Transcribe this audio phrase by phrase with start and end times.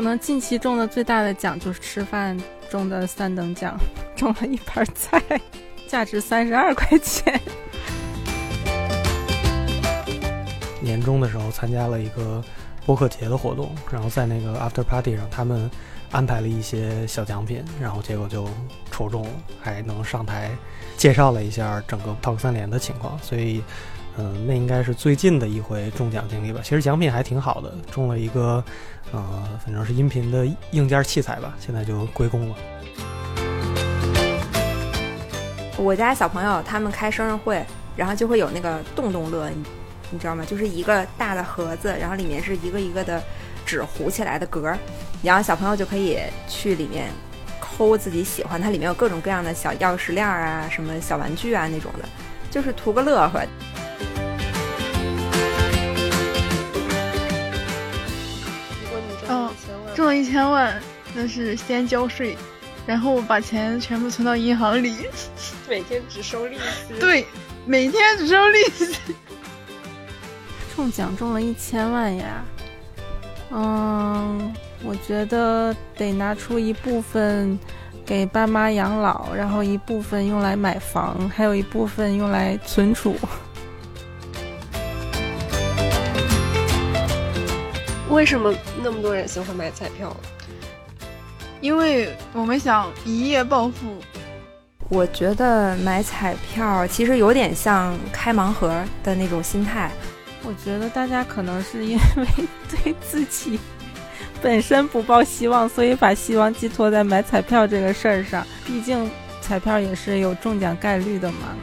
[0.00, 2.34] 可能近期中的最大的奖就是吃饭
[2.70, 3.78] 中的三等奖，
[4.16, 5.22] 中了一盘菜，
[5.86, 7.38] 价值三十二块钱。
[10.80, 12.42] 年终的时候参加了一个
[12.86, 15.70] 播客节的活动，然后在那个 after party 上，他们
[16.10, 18.48] 安排了一些小奖品，然后结果就
[18.90, 19.30] 抽中了，
[19.60, 20.50] 还能上台
[20.96, 23.62] 介绍了一下整个 talk 三连的情况，所以，
[24.16, 26.62] 嗯，那应该是最近的一回中奖经历吧。
[26.64, 28.64] 其实奖品还挺好的，中了一个，
[29.12, 32.56] 呃，反正是音频的硬件器材吧，现在就归公了。
[35.76, 37.64] 我家小朋友他们开生日会，
[37.96, 39.50] 然后就会有那个动动乐。
[40.12, 40.44] 你知道吗？
[40.44, 43.22] 就是一个大的盒子，然后里面是一个一个的
[43.64, 44.76] 纸糊起来的格儿，
[45.22, 46.18] 然后小朋友就可以
[46.48, 47.08] 去里面
[47.60, 52.08] 抠自己喜欢，它里面有各种各样的小钥匙链啊，什么小玩具啊那种的，
[52.50, 53.40] 就是图个乐呵。
[59.94, 60.80] 中了一千万，
[61.14, 62.36] 那是先交税，
[62.86, 64.94] 然后把钱全部存到银行里，
[65.68, 66.98] 每天只收利息。
[66.98, 67.26] 对，
[67.66, 68.96] 每天只收利息。
[70.74, 72.44] 中奖中了一千万呀，
[73.50, 77.58] 嗯，我觉得得拿出一部分
[78.06, 83.14] 给爸妈养老，然后一部分用来买房，还有一部分用来存储。
[88.10, 90.14] 为什么那么多人喜欢买彩票？
[91.60, 93.96] 因为我们想一夜暴富。
[94.88, 99.90] 我觉得买彩票其实有点像开盲盒的那种心态。
[100.42, 102.26] 我觉得大家可能是因为
[102.68, 103.60] 对自己
[104.42, 108.44] 本身不抱希望，所以把希望寄托在买彩票这个事儿上。
[108.66, 109.08] 毕竟
[109.40, 111.54] 彩票也是有中奖概率的嘛。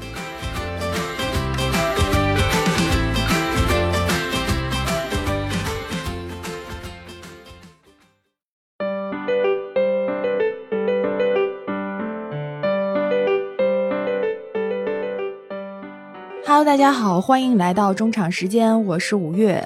[16.47, 19.61] Hello，大家好，欢迎来到中场时间，我是五月。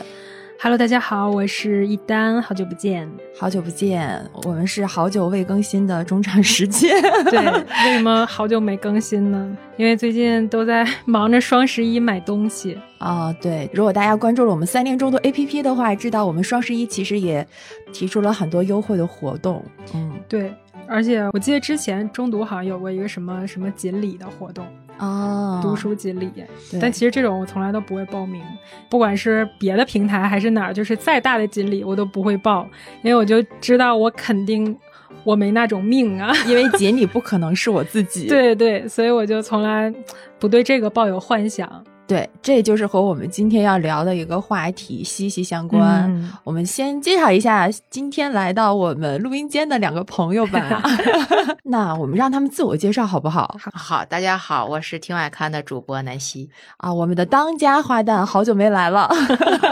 [0.60, 7.00] Hello，大家好，我是一丹，好久不见，好久不见，我们是好久未更新的中场时间。
[7.30, 7.40] 对，
[7.86, 9.56] 为什么好久没更新呢？
[9.78, 13.32] 因为最近都在忙着双十一买东西 啊。
[13.40, 17.48] 对，如果大家关注了我们三联中读 APP 的话，知道我们双十一其实也
[17.94, 19.64] 提出了很多优惠的活动。
[19.94, 20.52] 嗯，对，
[20.88, 24.66] 而且我记得之前中读好像有过一个什么什么锦鲤的活动。
[25.02, 26.32] 哦，读书锦鲤，
[26.80, 28.42] 但其实这种我从来都不会报名，
[28.88, 32.68] 不管是别的平台还是哪儿，就是再大的锦鲤我都不会报，
[33.02, 34.78] 因为我就知道我肯定
[35.24, 39.92] 我没那种命啊，因为锦鲤 不可能是我自己，对对，所以我就从来
[40.40, 41.84] 不对这个抱有幻想。
[42.12, 46.30] 对，这就是和我们今天要聊的一个话题息息相关。
[46.44, 50.84] 我们先介绍一下今天来到我们录音间的两个朋友吧。
[51.64, 53.56] 那我们让他们自我介绍好不好？
[53.74, 59.08] 好，大家好，我是听外刊的主播南希啊，我们的当家花旦好久没来了。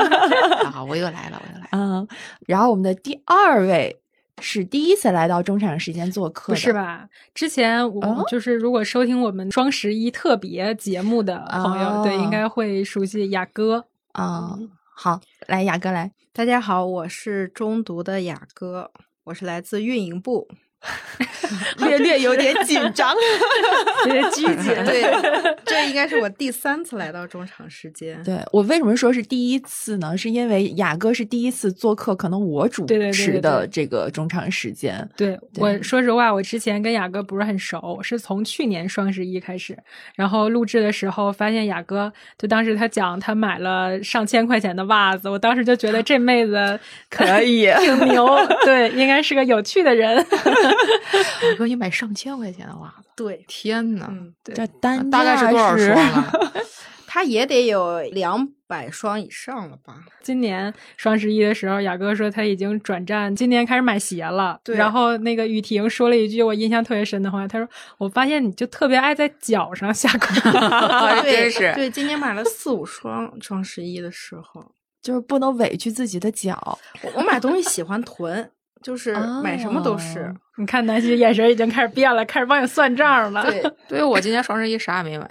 [0.71, 1.67] 好，我又来了，我又来了。
[1.71, 2.07] 嗯，
[2.47, 3.99] 然后我们的第二位。
[4.41, 7.07] 是第一次来到中场时间做客，不是吧？
[7.33, 14.57] 之前我就是如果收听我们双十一特别节目的朋友，对，应该会熟悉雅哥啊。
[14.95, 18.91] 好，来雅哥来，大家好，我是中读的雅哥，
[19.25, 20.47] 我是来自运营部。
[21.77, 23.13] 略略有点紧张，
[24.05, 24.73] 有点拘谨。
[24.85, 25.03] 对，
[25.65, 28.21] 这应该是我第三次来到中场时间。
[28.23, 30.15] 对我为什么说是第一次呢？
[30.17, 35.07] 是因为雅哥是第一次做客，可能我主持的这个中场时间。
[35.17, 39.77] 对我说实话，我之前跟雅哥不是很熟，是从去年双十一开始，
[40.15, 46.79] 然后录制的时候发现雅哥，就当时他讲他买了上千块钱的袜子，我当时就觉得这妹子
[47.09, 48.27] 可以挺牛，
[48.63, 50.25] 对，应该是个有趣的人。
[51.51, 53.09] 我哥，你买上千块钱的袜子？
[53.15, 54.11] 对，天哪！
[54.43, 56.31] 这单大概是多少双啊？
[57.11, 59.95] 他也得有两百双以上了吧？
[60.21, 64.59] 今年双十一的时候，雅哥说他已经转战，今年开始买鞋了。
[64.63, 64.75] 对。
[64.75, 67.67] 然后那个雨婷说了一句我印象特别深的话，他说
[67.97, 70.51] ：“我发现你就特别爱在脚上下功夫。”
[71.25, 71.73] 真是。
[71.73, 74.63] 对，今年买了四五双，双十一的时候
[75.01, 76.77] 就是不能委屈自己的脚。
[77.15, 78.51] 我买东西喜欢囤。
[78.81, 83.43] 就是买什么都是，你看南希眼神已经开始变了，开始帮你算账了。
[83.51, 85.29] 对，对我今年双十一啥也没买，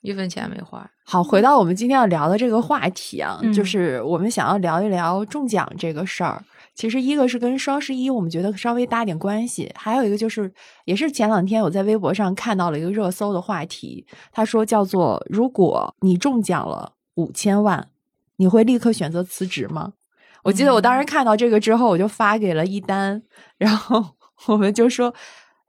[0.00, 0.88] 一分钱没花。
[1.04, 6.42] 好，回到我们今天要聊的这个话题啊，就是我们想要聊一聊中奖这个事儿。
[6.74, 10.50] 其实一个是跟双十一我们觉得稍微搭点关系，还有一个就是
[10.86, 17.88] 也是前两天我在微博上看到了一个热搜的话题，他说叫做如果你中奖了五千万，
[18.36, 19.92] 你会立刻选择辞职吗？
[20.42, 23.22] 我记得我当时看到这个之后，我就发给了一丹，
[23.58, 24.16] 然后
[24.46, 25.14] 我们就说：“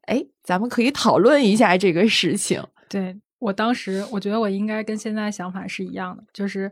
[0.07, 6.71] 哎，咱们可以讨论一下这个事情。”对我当时，我觉得我应该跟现在想法是一样的，就是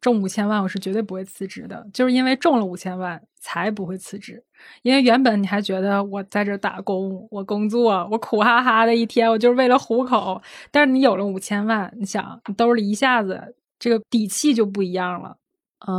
[0.00, 4.42] 中五千万，我是绝对不会辞职的，就是因为中了五千万才不会辞职。
[4.82, 10.40] 因为原本你还觉得我在这打工，我工作，我苦哈哈的一天，我就是为了糊口。
[10.70, 15.36] 但是你有了五千万，你想，你兜里一下子这个底气就不一样了。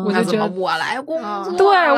[0.05, 1.97] 我就觉得我来工作，对我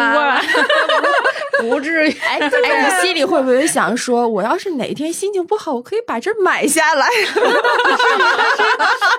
[1.62, 2.12] 不至于。
[2.28, 7.08] 哎， 你心里会不会想说，我要是哪天心情不好，我可以把这买下来？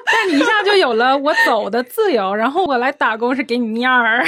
[0.07, 4.25] 但你一下就有了我走的自由，然后我来打工是给你面儿，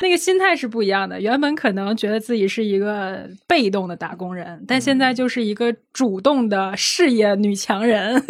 [0.00, 1.20] 那个心态是不一样的。
[1.20, 8.24] 原本可能觉得自己是一个被动的打工人，但现在就是一个主动的事业女强人。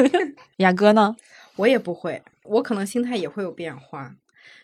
[0.57, 1.15] 雅哥呢？
[1.57, 2.23] 我也不会。
[2.45, 4.11] 我可能心态也会有变化，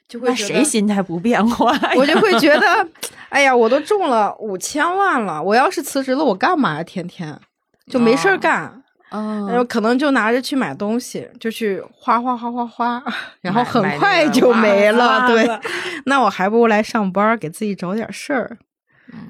[0.08, 1.72] 就会谁心态不变化？
[1.96, 2.88] 我就会觉得，
[3.28, 6.82] 哎呀，我都中了五千万了，我要是辞职了，我干嘛呀？
[6.82, 7.38] 天天
[7.86, 13.02] 就没事儿干，然后可能就拿着去买东西，就去花花花花花，
[13.40, 15.26] 然后很快就没了。
[15.28, 15.48] 对，
[16.06, 18.58] 那我还不如来上班，给自己找点事儿。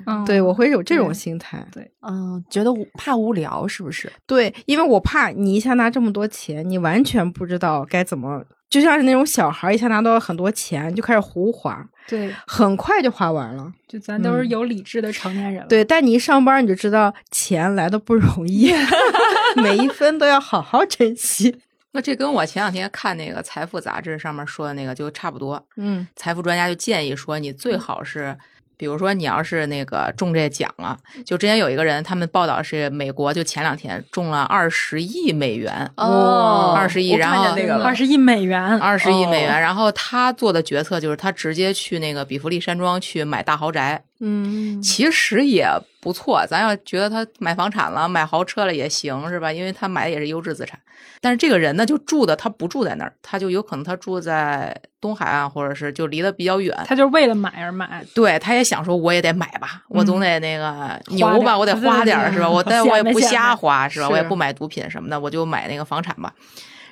[0.07, 1.67] 嗯，对，我会有这种心态。
[1.73, 4.13] 对，嗯，觉得怕无聊是不是？
[4.27, 13.73] 对，因为我怕你一下拿这么多钱，你完全不知道该怎么，就像是那种小孩一下拿到很多钱就开始胡花，对，很快就花完了。
[13.87, 15.69] 就咱都是有理智的成年人了。
[15.69, 18.73] 对，但你一上班你就知道钱来的不容易
[19.63, 21.57] 每一分都要好好珍惜。
[21.93, 25.65] 那这跟我前两天看那个财富杂志上面说的那个就差不多。
[25.77, 28.37] 嗯，财富专家就建议说，你最好是。
[28.77, 37.45] 比如说，你要是那个中这奖了，就之前有一个人，他们报道是美国，就前两天中了二十亿美元哦，二十亿，然后
[37.83, 45.69] 二十亿美元，二十亿美元，然后他做的决策就是他直接去那个比弗利山庄去买大豪宅，嗯，其实也
[46.01, 49.53] 不错，咱要觉得他买房产了，买豪车了也行，是吧？
[49.53, 50.79] 因为他买的也是优质资产。
[51.21, 56.75] 但是这个人呢，就住的他不住在那儿，他就有可能他住在东海岸，或者是就离得比较远。
[56.87, 62.49] 他就为了买而买，对，他也想说，我也得买吧，我总得那个牛吧，我得花点是吧？
[62.49, 64.09] 我但我也不瞎花是吧？
[64.09, 66.33] 我也不买毒品什么的，我就买那个房产吧。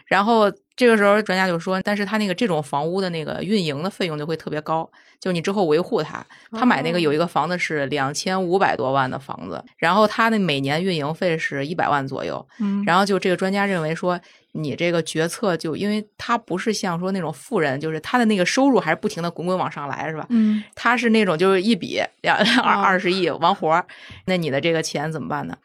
[0.06, 4.91] 然后这个时候专家就说，但是他那个这种房屋的那个运营的费用就会特别高，
[5.21, 6.25] 就你之后维护它。
[6.50, 12.44] 他买那个有一个房子是两千五百多万的房子，然后他那每年运营费是一百万左右。
[12.59, 20.27] 嗯，然后就这个专家认为说，你这个决策就因为他不是像说那种富人，就是他的那个收入还是不停的滚滚往上来，是吧？
[20.31, 23.87] 嗯，他是那种就是一笔两二二十亿完活儿，
[24.27, 25.56] 那你的这个钱怎么办呢？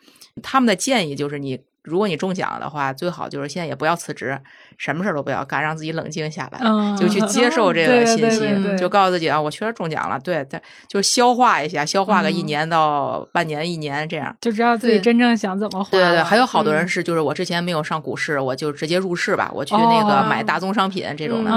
[0.43, 1.59] 他们的建议就是你。
[1.83, 4.37] 如果你中奖的话，最好就是现在也不要辞职，
[4.77, 6.59] 什么事儿都不要干，让自己冷静下来，
[6.97, 15.89] 就去接受这 个信息，就告诉自己啊，我确实中奖了，对，对，就消化一下，消化个一年到半年、一年这样，就知道自己真正想怎么花。
[15.91, 21.51] 对对对，还有好多人是，就是我之前没有上股市，我就直接入市吧，我去那个买大宗商品这种的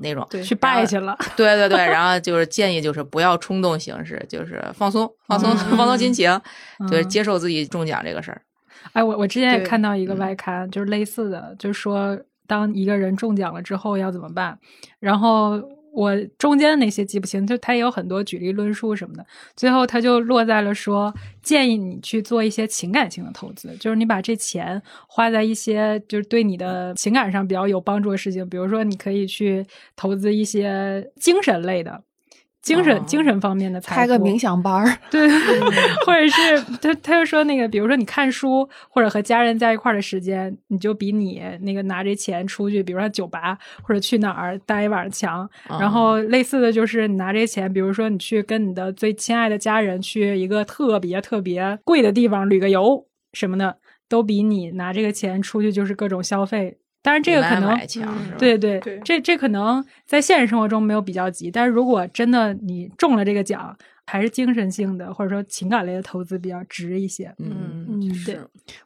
[0.00, 1.16] 那种，去拜去了。
[1.36, 6.40] 对对对，然后 就是建议就是不要冲动行事，就是放松放松 放松心情，
[6.90, 8.40] 就是接受自己中奖这个事儿。
[8.92, 14.58] 哎，我我之前也看到一个外刊，就是类似的，就是说当一个人中奖了之后要怎么办。
[15.00, 15.60] 然后
[15.92, 19.24] 我中间那些记不清，就他也有很多举例论述什么的。
[19.56, 21.12] 最后他就落在了说，
[21.42, 29.64] 建议你去做一些情感性的投资，就是你把这钱花在一些就是对你的情感上比较有帮助的事情，比如说你可以去
[29.94, 32.02] 投资一些精神类的。
[32.64, 35.28] 精神精神方面的，开个冥想班儿，对，
[36.06, 45.48] 或者是他他就说那个，比如说你看书或者和家人在一块儿的时间，你就比你那个拿这钱出去，比如说酒吧或者去哪儿待一晚上强。
[45.78, 53.76] 然后类似的就是你拿这钱，比如说你去跟你的最亲爱的家人去一个特别特别贵的地方旅个游什么的，
[54.08, 56.78] 都比你拿这个钱出去就是各种消费。
[57.04, 57.78] 但是这个可能，
[58.38, 61.50] 对对，这这可能在现实生活中没有比较级。
[61.50, 67.30] 但是如果真的你中了这个奖，还是精神性的或者说情感类的投资比较值一些。
[67.38, 68.38] 嗯嗯，对。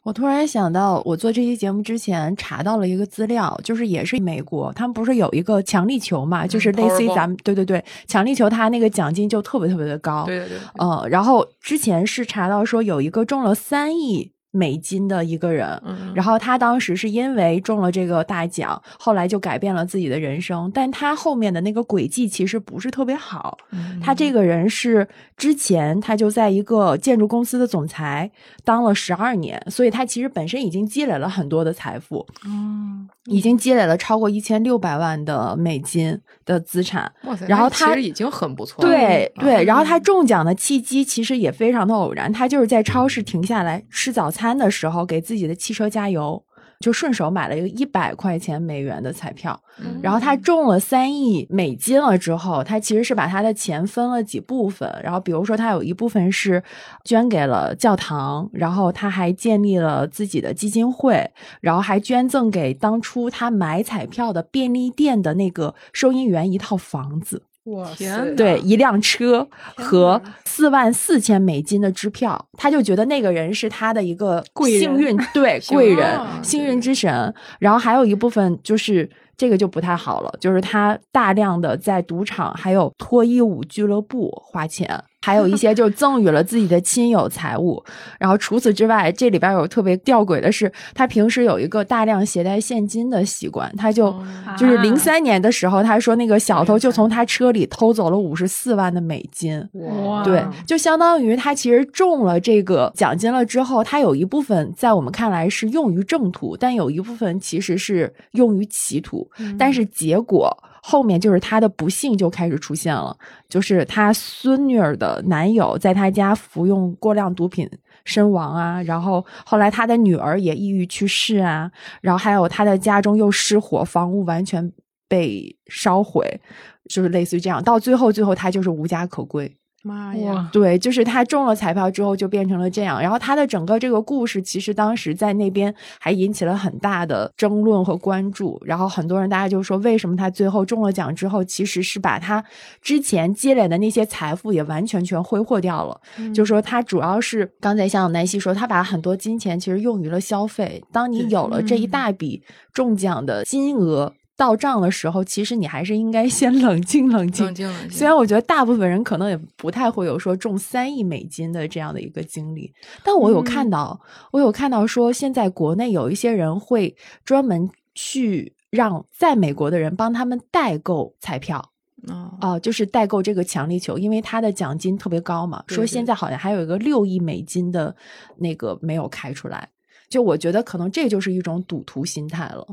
[0.02, 10.24] 我突然想到，我做这期节目之前查到了一个资料，就是也是美国，他们不是有一个强力球嘛，就是类似于咱们，对对对，强力球它那个奖金就特别特别的高。
[10.26, 10.58] 对对对。
[10.78, 14.32] 呃，然后之前是查到说有一个中了三亿。
[14.58, 15.80] 美金的一个人。
[16.14, 20.70] 然后他当时是因为中了这个大奖，后来就改变了自己的人生。
[20.74, 23.56] 但他后面的那个轨迹其实不是特别好。
[24.02, 28.30] 他这个人是之前他就在一个建筑公司的总裁
[28.64, 32.26] 当了十二年，所以他其实本身已经积累了很多的财富。
[32.44, 37.10] 嗯，已经积累了超过一千六百万的美金的资产。
[37.24, 37.46] 哇塞！
[37.46, 38.90] 然后他其实已经很不错了。
[38.90, 46.42] 对嗯对，然后他中奖的契机其实也非常的偶然，他就是在超市停下来吃早餐的时候，给自己的汽车加油，
[46.80, 49.60] 就顺手买了一个一百块钱美元的彩票。
[49.80, 56.62] 嗯然后他中了三亿美金了之后，他其实是把他的钱分了几部分，然后比如说他有一部分是
[57.04, 61.30] 捐给了教堂，然后他还建立了自己的基金会，
[61.60, 67.42] 然后还捐赠给当初他买彩票的便利店的那个收银员一套房子。
[67.70, 69.46] 哇天对，一辆车
[69.76, 77.34] 和四万四千美金的支票，他就觉得那个人是他的一个贵人幸运， 对贵人啊、幸运之神。
[77.58, 85.02] 然后还有一部分就是这个就不太好了，就是他大量的在赌场还有脱衣舞俱乐部花钱。
[85.20, 87.82] 还有一些就赠予了自己的亲友财物，
[88.18, 94.14] 然后除此之外，这里边有特别吊诡的是，他平时有一个大量携带现金的习惯，他就、
[94.56, 110.56] 就是零三年的时候，他说那个小偷就从他车里偷走了五十四万的美金，哇，对，就相当于他其实中了这个奖金了之后，他有一部分在我们看来是用于正途，但有一部分其实是用于歧途，但是结果。
[110.82, 113.16] 后面就是他的不幸就开始出现了，
[113.48, 117.68] 就是他孙女儿的男友在他家服用过量毒品
[118.04, 121.70] 身亡啊，然后后来他的女儿也抑郁去世啊，
[122.00, 124.72] 然后还有他的家中又失火，房屋完全
[125.08, 126.40] 被烧毁，
[126.88, 129.54] 就是类似于这样，到最后最后他就是无家可归。
[129.88, 130.48] 妈呀！
[130.52, 142.44] 对，就是他中了彩票之后就变成了这样，然后他的整个这个故事其实当时在那边还引起了很大的争论和关注，然后很多人大家就说，为什么他最后中了奖之后，其实是把他
[142.82, 146.34] 之前积累的那些财富也完全全挥霍掉了，嗯。
[146.34, 152.42] 就说他主要是刚才像南希说，他把很多金钱其实用于了消费，当你有了这一大笔
[152.72, 154.12] 中奖的金额。
[154.38, 157.44] 到账的时候，其实你还是应该先冷静冷静。
[157.44, 157.90] 冷静冷静。
[157.90, 171.72] 虽然我觉得大部分人可能也不太会有说中三亿美金的这样的一个经历，但我有看到，嗯、我有看到说，现在国内有一些人会专门去让在美国的人帮他们代购彩票。
[172.06, 175.64] 哦，啊、呃，就是代购这个强力球，因为它的奖金特别高嘛。
[175.66, 177.92] 对对说现在好像还有一个六亿美金的
[178.36, 179.68] 那个没有开出来，
[180.08, 182.64] 就我觉得可能这就是一种赌徒心态了。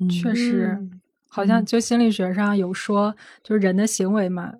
[0.00, 0.78] 嗯、确实，
[1.28, 4.52] 好像就心理学上有说，就是人的行为嘛，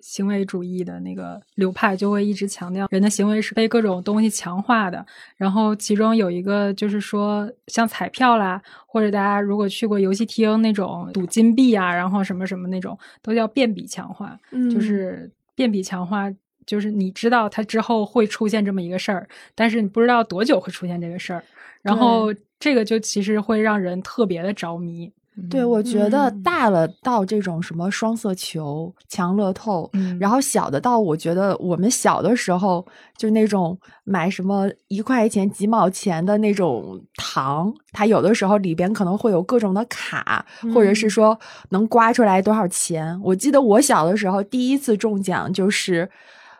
[0.00, 5.04] 行为主义的那个流派就会一直强调人的行为是被各种东西强化的。
[5.36, 16.32] 然后其中有一个就是说，像彩票啦，或者大家如果去过游戏厅那种赌金币啊，然后什么什么那种，都叫变比强化，嗯、就是变比强化。
[16.66, 21.42] 就是你知道它之后会出现这么一个事儿，但是你不知道多久会出现这个事儿，
[21.82, 25.10] 然后这个就其实会让人特别的着迷。
[25.48, 41.38] 对，我觉得嗯大了到这种什么双色球、强乐透，嗯、然后小的到我觉得我们小的时候就那种买什么一块钱几毛钱的那种糖，它有的时候里边可能会有各种的卡，嗯、或者是说
[41.70, 43.18] 能刮出来多少钱。
[43.22, 46.10] 我记得我小的时候第一次中奖就是。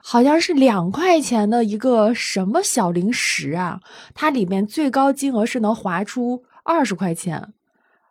[0.03, 3.81] 好像是两块钱的一个什么小零食啊，
[4.15, 7.53] 它里面最高金额是能划出二十块钱。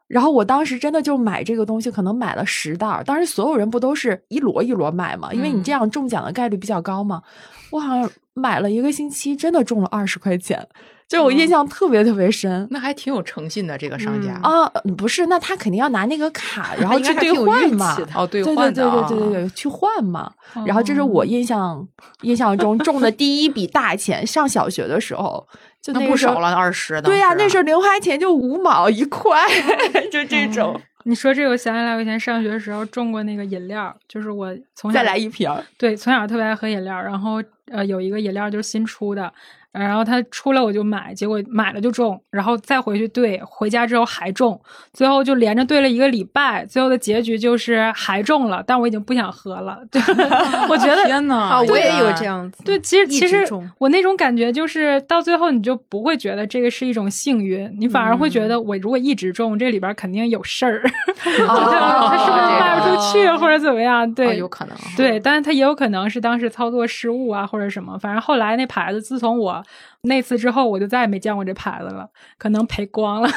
[0.07, 3.03] 然后我当时真的就买这个东西，可能买了十袋儿。
[3.03, 5.31] 当时所有人不都是一摞一摞买嘛？
[5.31, 7.21] 因为你这样中奖的概率比较高嘛。
[7.69, 10.67] 我好像买了一个星期，真的中了二十块钱，
[11.09, 12.67] 就我印象特别特别深。
[12.69, 17.97] 那还挺有诚信的这个商家啊，不是，那他肯定要拿那个卡， 然后去兑换嘛。
[18.15, 20.31] 哦，兑对换对对对对对对，去换嘛。
[20.65, 21.85] 然后这是我印象
[22.21, 25.45] 印象中中的第一笔大钱，上小学的时候。
[25.81, 29.39] 就那不少了二十，对呀、啊，那时候零花钱就五毛一块，
[30.11, 30.81] 就这种、嗯。
[31.05, 35.49] 你说这个，我想起来，我以前上学的时候中过那个饮料，就是我从小再来一瓶。
[35.77, 39.31] 对，从小特别爱喝饮料，然后呃有一个饮料就是新出的。
[39.71, 44.59] 然后它出来我就买，结果买了就中，然后再回去兑，回家之后还中，
[44.93, 49.77] 最后就连着兑了一个礼拜，最后的结局就是还中了，但我已经不想喝了。
[49.91, 50.01] 对，
[50.67, 52.63] 我觉得天呐，啊，我也有这样子。
[52.63, 53.47] 对，其实其实
[53.77, 60.81] 我那种感觉就是到最后你就不会觉得这个是一种幸运，你反而会觉得我如果一直中，这里边肯定有事儿，
[61.15, 64.11] 它是不是卖不出去或者怎么样？
[64.15, 64.75] 对，有可能。
[64.97, 69.59] 对，但是它也有可能是当时操作失误啊或者什么，反正后来那牌子自从我。
[70.03, 73.29] 那次之后，我就再也没见过这牌子了，可能赔光了。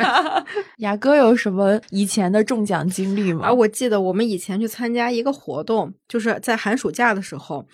[0.78, 3.46] 雅哥有什么以前的中奖经历吗？
[3.46, 7.66] 啊，我记得我们以前去参加一个活动，就是在寒暑假的时候，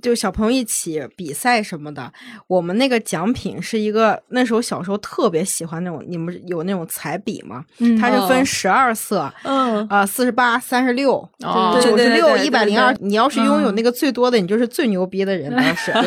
[0.00, 2.12] 就小朋友一起比赛什么的。
[2.46, 7.64] 我们那个奖品是一个那时候小时候特别喜欢那种，你们有那种彩笔吗？
[7.78, 12.96] 嗯，它是分十二色，嗯啊，四十八、三十六、哦九十六、一百零二。
[13.00, 15.90] 你要是拥有那个最多的，你就是最牛逼的人，当时。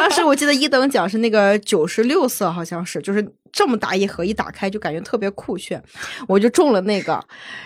[0.00, 5.82] 当时我记得一等奖是那个九十六色，好像是，就是这么大一盒，一打开就感觉特别酷炫，
[6.28, 7.20] 我就中了那个，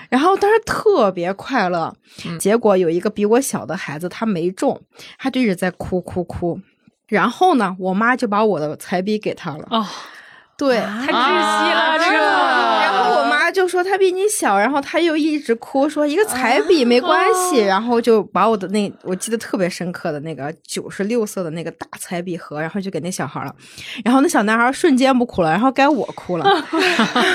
[0.09, 1.94] 然后当时特别快乐。
[2.38, 4.80] 结果有一个比我小的孩子，他没中，
[5.18, 6.59] 他就一直在哭哭哭。
[7.09, 9.66] 然后呢，我妈就把我的彩笔给他了。
[9.71, 9.87] 哦，
[10.56, 12.43] 对，太窒息了，这个。
[13.54, 23.54] 就说他比你小，然后他又一直哭说一个彩笔没关系，然后就把我的那我记得特别深刻的那个九十六色的那个大彩笔盒，然后就给那小孩了，
[24.04, 26.44] 然后那小男孩瞬间不哭了，然后该我哭了，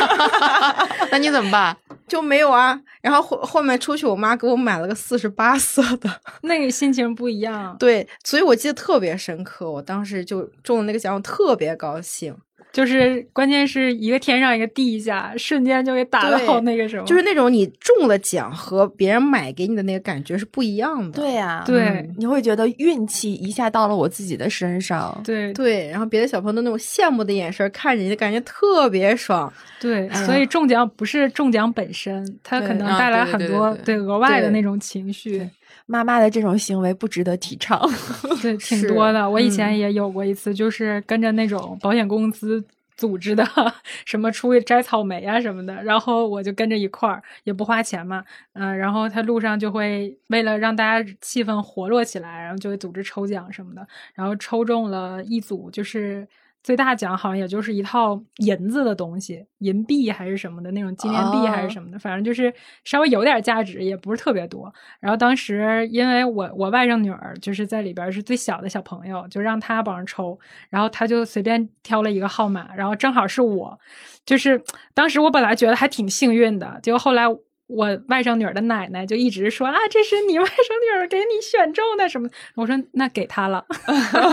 [1.09, 1.75] 那你怎么办？
[2.07, 2.79] 就没有啊。
[3.01, 6.09] 然后后后面出去，我妈给我买了个四十八色的，
[6.41, 7.73] 那个心情不一样。
[7.79, 9.71] 对，所以我记得特别深刻。
[9.71, 12.35] 我当时就中了那个奖，我特别高兴。
[12.71, 21.19] 就是关键是一个天上一个地下，瞬间就给打到那个什么，就是那种你中了奖和别人买给你的那个感觉是不一样的。
[21.19, 25.19] 对呀、对嗯你会觉得运气一下到了我自己的身上。
[25.25, 29.51] 对对，然后别的小朋友都那种羡慕的眼神看着你，感觉特别爽。
[29.79, 35.49] 对，哎所以中奖不是中奖本身，它可能带来对对对很多对额外的那种情绪，
[35.89, 37.81] 妈妈的这种行为不值得提倡。
[38.41, 39.27] 对， 挺多的。
[39.27, 42.63] 我以前嗯也有过一次，就是跟着那种保险公司。
[42.95, 43.41] 组织的
[44.03, 56.27] 什么出去摘草莓啊什么的，然后我就跟着一块儿，也不花钱嘛，嗯、然后他路上就会为了让大家气氛活络起来，然后就会组织抽奖什么的，然后抽中了一组就是
[56.69, 64.71] 最大奖好像也就是一套银子的东西，银币还是什么的那种纪念币还是什么的，反正就是稍微有点价值，也不是特别多。
[64.99, 70.37] 然后当时因为我我外甥女儿就是在里边是最小的小朋友，就让她帮着抽，
[70.69, 73.79] 然后她就随便挑了一个号码，然后正好是我，
[74.23, 77.25] 就是当时我本来觉得还挺幸运的，结果后来。
[77.69, 82.27] 我外甥女儿的奶奶就一直说啊，这是你外甥女儿给你选中的什么？
[82.55, 83.63] 我说那给他了，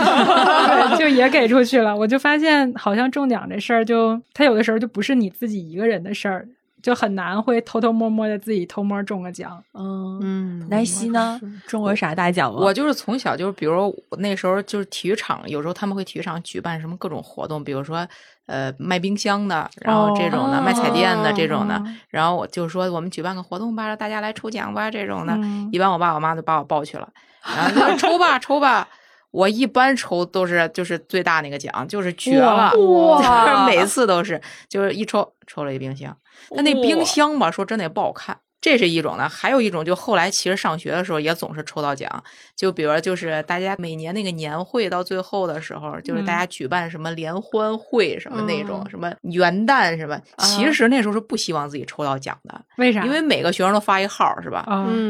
[0.97, 1.95] 就也给出去了。
[1.95, 6.47] 我就发现好像中奖这事儿就，他有的时候就不是你自己一个人的事儿，
[6.87, 9.61] 就很难会偷偷摸摸的自己偷摸中个奖。
[9.73, 11.37] 嗯，嗯南希呢？
[11.67, 12.61] 中过啥大奖吗？
[12.61, 18.07] 我就是从小就是，比如那时候就是体育场，有时候他们会体育场举办什么各种活动，比如说
[18.45, 25.33] 呃卖冰箱的，然后这种的、哦卖彩电的这种的哦，然后我就说我们举办个活动吧，让大家来抽奖吧这种的。
[25.33, 27.09] 嗯一般我爸我妈就把我抱去了，
[27.53, 28.87] 然后就说抽吧抽吧。
[29.31, 32.71] 我一般抽都是就是最大那个奖，就是绝了，
[33.67, 36.15] 每次都是就是一抽抽了一冰箱，
[36.55, 38.37] 但那冰箱吧，说真的也不好看。
[38.59, 42.11] 这是一种呢，还有一种就后来其实上学的时候也总是抽到奖，
[42.55, 53.05] 就比如就是大家每年那个年会到最后的时候，就是大家举办什么联欢会什么那种，嗯什么元旦什么，其实那时候是不希望自己抽到奖的，为啥？
[53.05, 54.65] 因为每个学生都发一号是吧？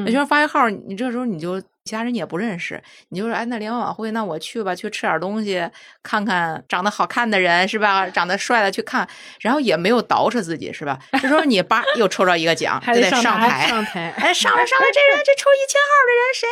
[0.06, 5.68] 那学生发一号，你这时候你就其他人也不认识，你就说哎，那联欢晚会，那我去吧，去吃点东西，
[6.04, 8.08] 看看长得好看的人是吧？
[8.10, 9.08] 长得帅的去看，
[9.40, 11.00] 然后也没有捯饬自己是吧？
[11.14, 16.48] 这时候你叭又抽着一个奖，还就得得上台上台，哎，上来上来，这人这抽一千号的人谁？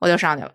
[0.00, 0.52] 我就上去了。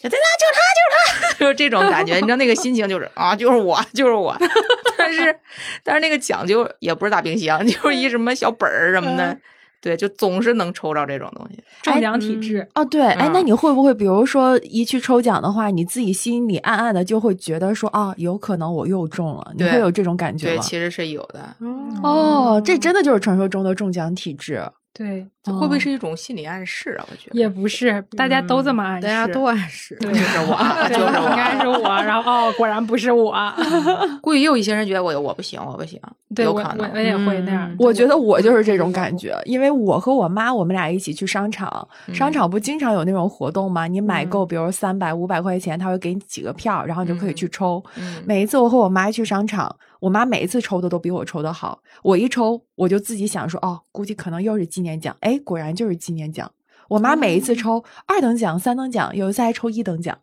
[0.00, 4.36] 就对啦，就他，就是他， 就是这种感觉，你知道那个心情就是啊，就是我，就是我。
[4.96, 5.40] 但是，
[5.82, 9.36] 但是那个奖就也不是大冰箱，就是一什么小本儿什么的，
[9.82, 11.62] 对，就总是能抽着这种东西。
[11.82, 12.66] 中奖体质。
[12.74, 21.56] 哦，对，哎，那嗯你会不会，比如说一去抽奖的话，你自己心里暗暗的就会觉得说，啊，有可能我又中了，你会有这种感觉吗对，其实是有的。
[22.02, 24.62] 哦，这真的就是传说中的中奖体质。
[24.94, 27.06] 对，这会不会是一种心理暗示啊？
[27.10, 31.30] 我觉得也不是，大家都这么暗示，大家都暗示，对就是我， 对就是我。
[31.30, 31.82] 应该是我。
[32.02, 33.34] 然后哦，果然不是我。
[34.20, 35.98] 估计也有一些人觉得我我不行，我不行，
[36.34, 36.86] 对我有可能。
[36.86, 37.76] 我我也会那样嗯。
[37.78, 43.86] 我觉得我就是这种感觉，因为我和我妈，我们俩一起去商场，嗯商场不经常有那种活动吗？
[43.86, 47.82] 你买够，比如三百、五百块钱，他会给你几个票，然后你就可以去抽。
[47.96, 51.80] 嗯每一次我和我妈去商场，我妈每一次抽的都比我抽的好。
[52.02, 55.16] 我一抽，我就自己想说，哦，估计可能又是纪念奖。
[55.20, 56.50] 哎，果然就是纪念奖。
[56.88, 60.18] 我妈每一次抽二等奖、三等奖，有一次还抽一等奖。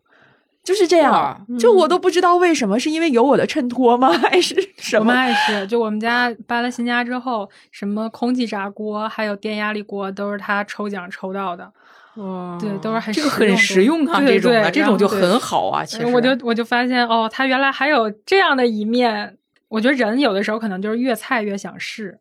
[0.62, 4.12] 就是这样，就我都不知道为什么，是因为有我的衬托吗？
[4.20, 5.10] 还是什么？
[5.10, 11.72] 我妈也是，就我们家搬了新家之后，什么空气炸锅，还有电压力锅，都是她抽奖抽到的。
[12.16, 15.82] 哇，对，都是很这个很实用啊，这种的这种就很好啊。
[15.82, 19.38] 其实我就我就发现哦，他原来还有这样的一面。
[19.70, 22.20] 我觉得人有的时候可能就是越菜越想试。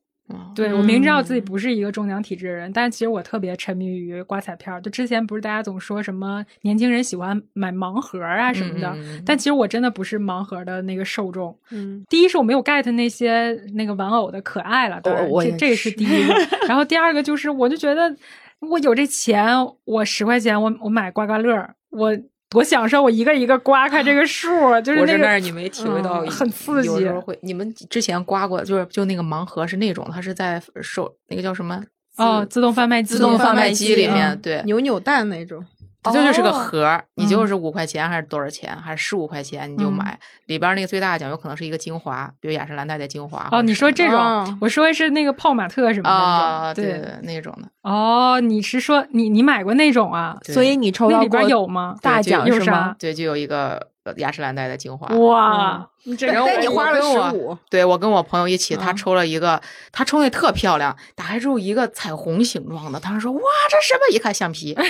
[0.53, 4.79] 对我明知道自己不是一个中奖体质的人，但其实我特别沉迷于刮彩票。
[4.79, 11.57] 就之前不是大家总说什么年轻人喜欢买盲盒啊什么的，但其实我真的不是盲盒的那个受众。
[11.71, 16.35] 嗯，第一是我没有 get 那些那个玩偶的可爱了，当然这这是第一个。
[16.67, 18.15] 然后第二个就是，我就觉得
[18.59, 19.47] 我有这钱，
[19.83, 22.15] 我十块钱我我买刮刮乐，我。
[22.49, 23.01] 多享受！
[23.03, 24.47] 我一个一个刮开这个数，
[24.81, 26.89] 就是那个你没体会到，很刺激。
[27.07, 31.83] 会你们之前刮过，就是就那个盲盒是那种，它是在手那个叫什么？
[32.17, 35.63] 哦，自动贩卖机，自动贩卖机里面，对，扭扭蛋那种。
[36.01, 43.49] 这就是个盒，你就是五块钱还是多少钱，还是十五块钱你就买里边那个最大奖有可能是一个精华，比如雅诗兰黛的精华。
[43.51, 47.67] 哦，你说这种，我说的是那个泡玛特什么的啊，对对那种的。
[47.81, 50.37] 哦，你是说你你买过那种啊？
[50.45, 51.97] 所以你抽到里边有吗？
[52.01, 52.95] 大奖是吗？
[52.97, 55.07] 对，就有一个雅诗兰黛的精华。
[55.17, 55.85] 哇，
[56.21, 57.57] 然后你花了十五。
[57.69, 64.15] 对我跟我朋友一起，他抽了一个，他抽那特漂亮，打开之后一个彩虹形状的，当时说哇，这什么？
[64.15, 64.73] 一看橡皮。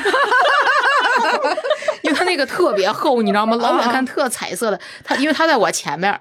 [2.03, 3.55] 因为它那个特别厚，你知道吗？
[3.58, 4.79] 老远看特彩色的。
[5.03, 6.12] 他因为他在我前面，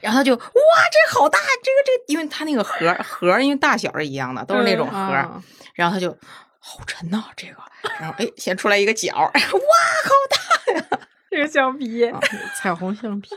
[0.00, 1.38] 然后他就哇，这好大！
[1.62, 4.98] 这个这，因为他那个盒盒，因为大小是一样的，都是那种盒。
[5.74, 6.10] 然后他就
[6.58, 7.56] 好沉呐，这个。
[7.98, 9.34] 然后哎，先出来一个角， 哇，好
[10.30, 10.86] 大呀！
[11.30, 12.08] 这个橡皮，
[12.56, 13.28] 彩虹橡皮，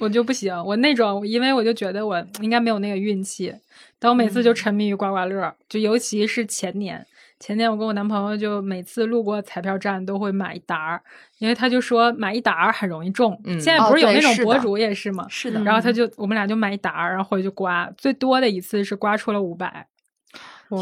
[0.00, 0.52] 我就不行。
[0.64, 3.54] 我那种，因为我就觉得我应该没有那个运气。
[4.00, 7.06] 但我每次就沉迷于刮刮乐，就尤其是前年。
[7.40, 11.02] 前天我跟我男朋友就每次路过彩票站都会买一沓儿，
[11.38, 13.40] 因为他就说买一沓儿很容易中。
[13.44, 15.26] 现在不是有那种博主也是吗？
[15.28, 15.62] 是的。
[15.62, 19.86] 然后他就我们俩就买一沓儿，然后回去刮，最多的一次是刮出了五百。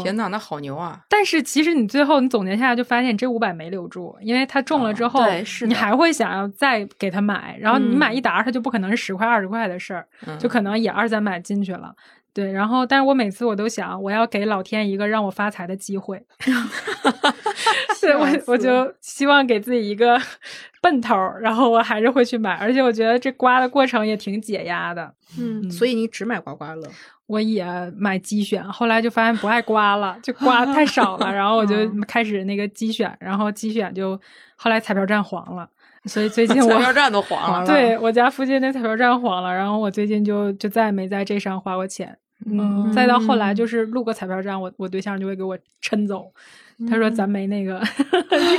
[0.03, 0.99] 天呐，那好牛啊！
[1.07, 5.23] 但是其实你最后你总结下来就发现这五百没留住，因为他中了之后，
[5.65, 10.05] 你还会想要再给他买，然后你买一沓儿，他就不可能是十块二十块的事儿，
[10.37, 11.95] 就可能也二三百进去了。
[12.37, 16.23] 对，然后，但是我每次我都想，我要给老天一个让我发财的机会。
[17.99, 20.21] 对，我我就希望给自己一个
[20.79, 25.11] 奔头，然后我还是会去买，而且我觉得这刮的过程也挺解压的。
[25.39, 26.87] 嗯，所以你只买刮刮乐？
[27.25, 27.65] 我也
[27.97, 31.75] 买机选，后来就发现不爱刮了，就刮太少了，然后我就
[32.07, 34.11] 开始那个机选，然后机选就
[34.55, 35.67] 后来彩票站黄了。
[36.05, 37.65] 所以最近彩票站都黄了。
[37.65, 42.15] 对我家附近那彩票站黄了，然后我最近就就再也没在这上花过钱。
[42.45, 46.31] 嗯，再到后来就是路过彩票站，我我对象就会给我抻走，
[46.87, 47.81] 他说咱没那个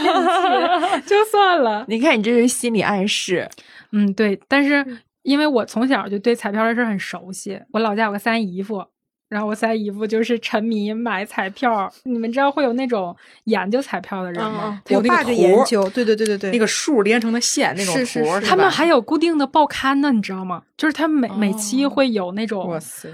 [1.07, 1.85] 就算了。
[1.89, 3.49] 你看你这是心理暗示，
[3.93, 4.39] 嗯，对。
[4.49, 4.85] 但是
[5.23, 8.85] 因为我从小就对彩票的事很熟悉，我老家有个三姨夫，
[9.29, 11.91] 然后我三姨夫就是沉迷买彩票。
[12.03, 14.83] 你们知道会有那种研究彩票的人吗？
[14.91, 20.65] 我爸就研究，对对对对对，那个数连成的线那种图，他们还有固定的报刊呢，你知道吗？
[20.77, 23.09] 就是他每每期会有那种，哇塞。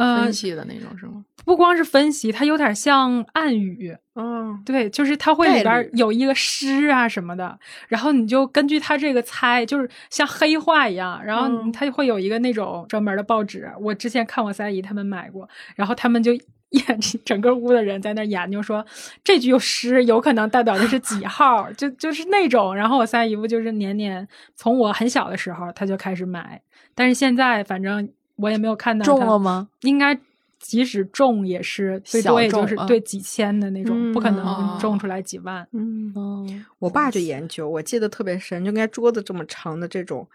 [0.00, 1.24] 分析的那种是吗？
[1.44, 3.96] 不光是分析，它有点像暗语。
[4.14, 7.58] 嗯，对，就是它会里边有一个诗啊什么的，
[7.88, 11.24] 然后你就根据它这个猜，就是像黑话一样。
[11.24, 13.70] 然后它就会有一个那种专门的报纸。
[13.80, 16.32] 我之前看我三姨他们买过，然后他们就
[16.70, 16.78] 一
[17.24, 18.84] 整个屋的人在那研究说
[19.24, 22.76] 这句诗有可能代表的是几号，就就是那种。
[22.76, 26.60] 然后我三姨夫就是年年从我很小的时候他就开始买，
[26.94, 28.10] 但是现在反正。
[28.40, 29.68] 我也没有看到中了吗？
[29.82, 30.18] 应该
[30.58, 35.66] 即使中也是最多也就是对几千的那种，不可能中出来几万。
[35.72, 40.28] 嗯，我爸就研究，我记得特别深，就应该桌子这么长的这种，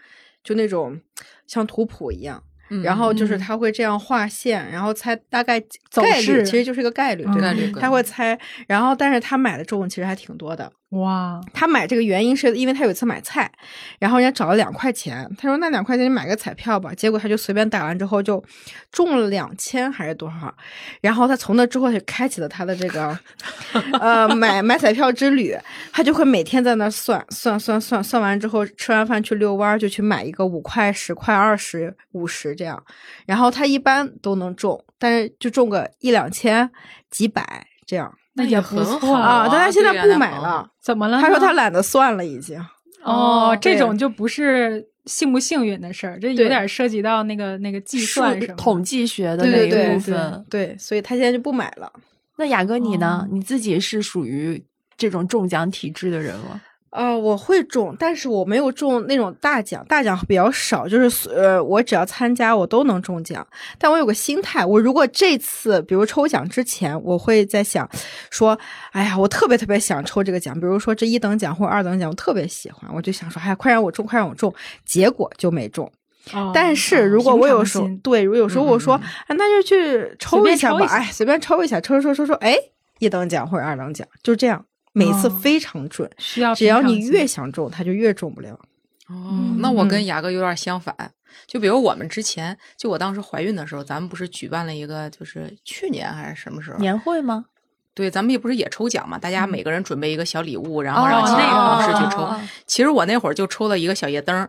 [0.43, 0.99] 就那种
[1.47, 2.41] 像图谱一样。
[2.83, 5.59] 然后就是他会这样画线，然后猜大概
[5.91, 8.35] 概率，其实就是一个概率，对，他会猜。
[8.67, 10.71] 然后，但是他买的中其实还挺多的。
[10.95, 13.51] 哇，他买这个原因是因为他有一次买菜，
[13.99, 18.41] 然后人家找了两块钱，他说那两块钱你买个彩票吧，结果他就随便打完之后就
[18.91, 20.55] 中了两千还是多少，
[21.01, 23.17] 然后他从那之后就开启了他的这个
[23.99, 25.53] 呃买买彩票之旅，
[25.91, 32.81] 他就会每天在那算算算算算完之后吃完饭去遛弯就去买一个五块十块二十五十这样，
[33.25, 36.69] 然后他一般都能中，但是就中个一两千
[37.09, 38.13] 几百这样。
[38.35, 41.19] 那也不错啊，但他现在不买了，怎么了？
[41.19, 42.59] 他说他懒得算了，已经。
[43.03, 50.45] 哦，这种就不是幸不幸运的事儿，这有点涉及到那个那个计算什么统计学的那一部分。
[50.49, 51.91] 对，所以他现在就不买了。
[52.37, 53.27] 那雅哥你呢？
[53.31, 54.61] 你自己是属于
[54.97, 56.61] 这种中奖体质的人吗？
[56.95, 63.45] 呃，我会中，但是我没有中那种大奖，大奖比较少，就是呃，我只要参加，我都能中奖。
[63.77, 67.89] 但我有个心态，我如果这次比如抽奖之前，我会在想，
[68.29, 68.57] 说，
[68.91, 74.53] 哎呀，我特别特别想抽这个奖，比如说这一等奖或者二等奖，我特别喜欢，我就想说，哎呀，快让我中，快让我中，
[74.85, 75.91] 结果就没中。
[76.53, 82.57] 但是如果我有时候对，如果有时候我说，啊，那就去抽一下吧，哎，随便抽一下，抽抽抽抽，哎，
[82.99, 84.65] 一等奖或者二等奖，就这样。
[84.95, 88.57] 每次非常准，需要只要你越想中，它就越中不了。
[89.09, 90.95] 哦，那我跟牙哥有点相反。
[91.45, 97.43] 就比如我们之前，就我当时怀孕的时候，咱们不是举办了一个，就是去年还是什么时候年会吗？
[97.93, 102.33] 对，咱们也不是也抽奖嘛，大家每个人准备一个小礼物，然后让其他同事去抽。
[102.65, 104.47] 其实我那会儿就抽了一个小夜灯。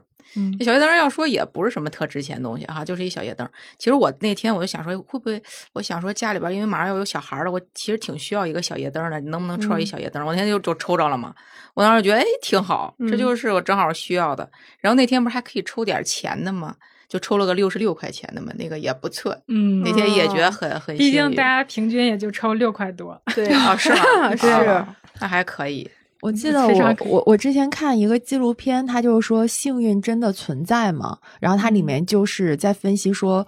[0.58, 3.48] 这小夜灯要说也不是什么特值钱的东西哈，就是一小夜灯。
[3.78, 5.42] 其实我那天我就想说，会不会？
[5.72, 9.20] 我想说家里边因为马上要有小孩了，我其实挺需要一个小夜灯的。
[9.20, 10.24] 你能不能抽到一小夜灯？
[10.24, 11.34] 我那天就就抽着了嘛。
[11.74, 14.48] 我当时觉得哎挺好，这就是我正好需要的。
[14.80, 16.76] 然后那天不是还可以抽点钱的吗？
[17.08, 19.36] 就抽了个六十六块钱的嘛，那个也不错。
[19.46, 20.96] 嗯，那天也觉得很很。
[20.96, 23.20] 毕竟大家平均也就抽六块多。
[23.32, 24.34] 对啊，是吗？
[24.34, 24.46] 是，
[25.20, 25.88] 那还可以。
[26.26, 31.18] 我记得我我我之前看一个纪录片，他就是说幸运真的存在吗？
[31.40, 33.46] 然后它里面就是在分析说，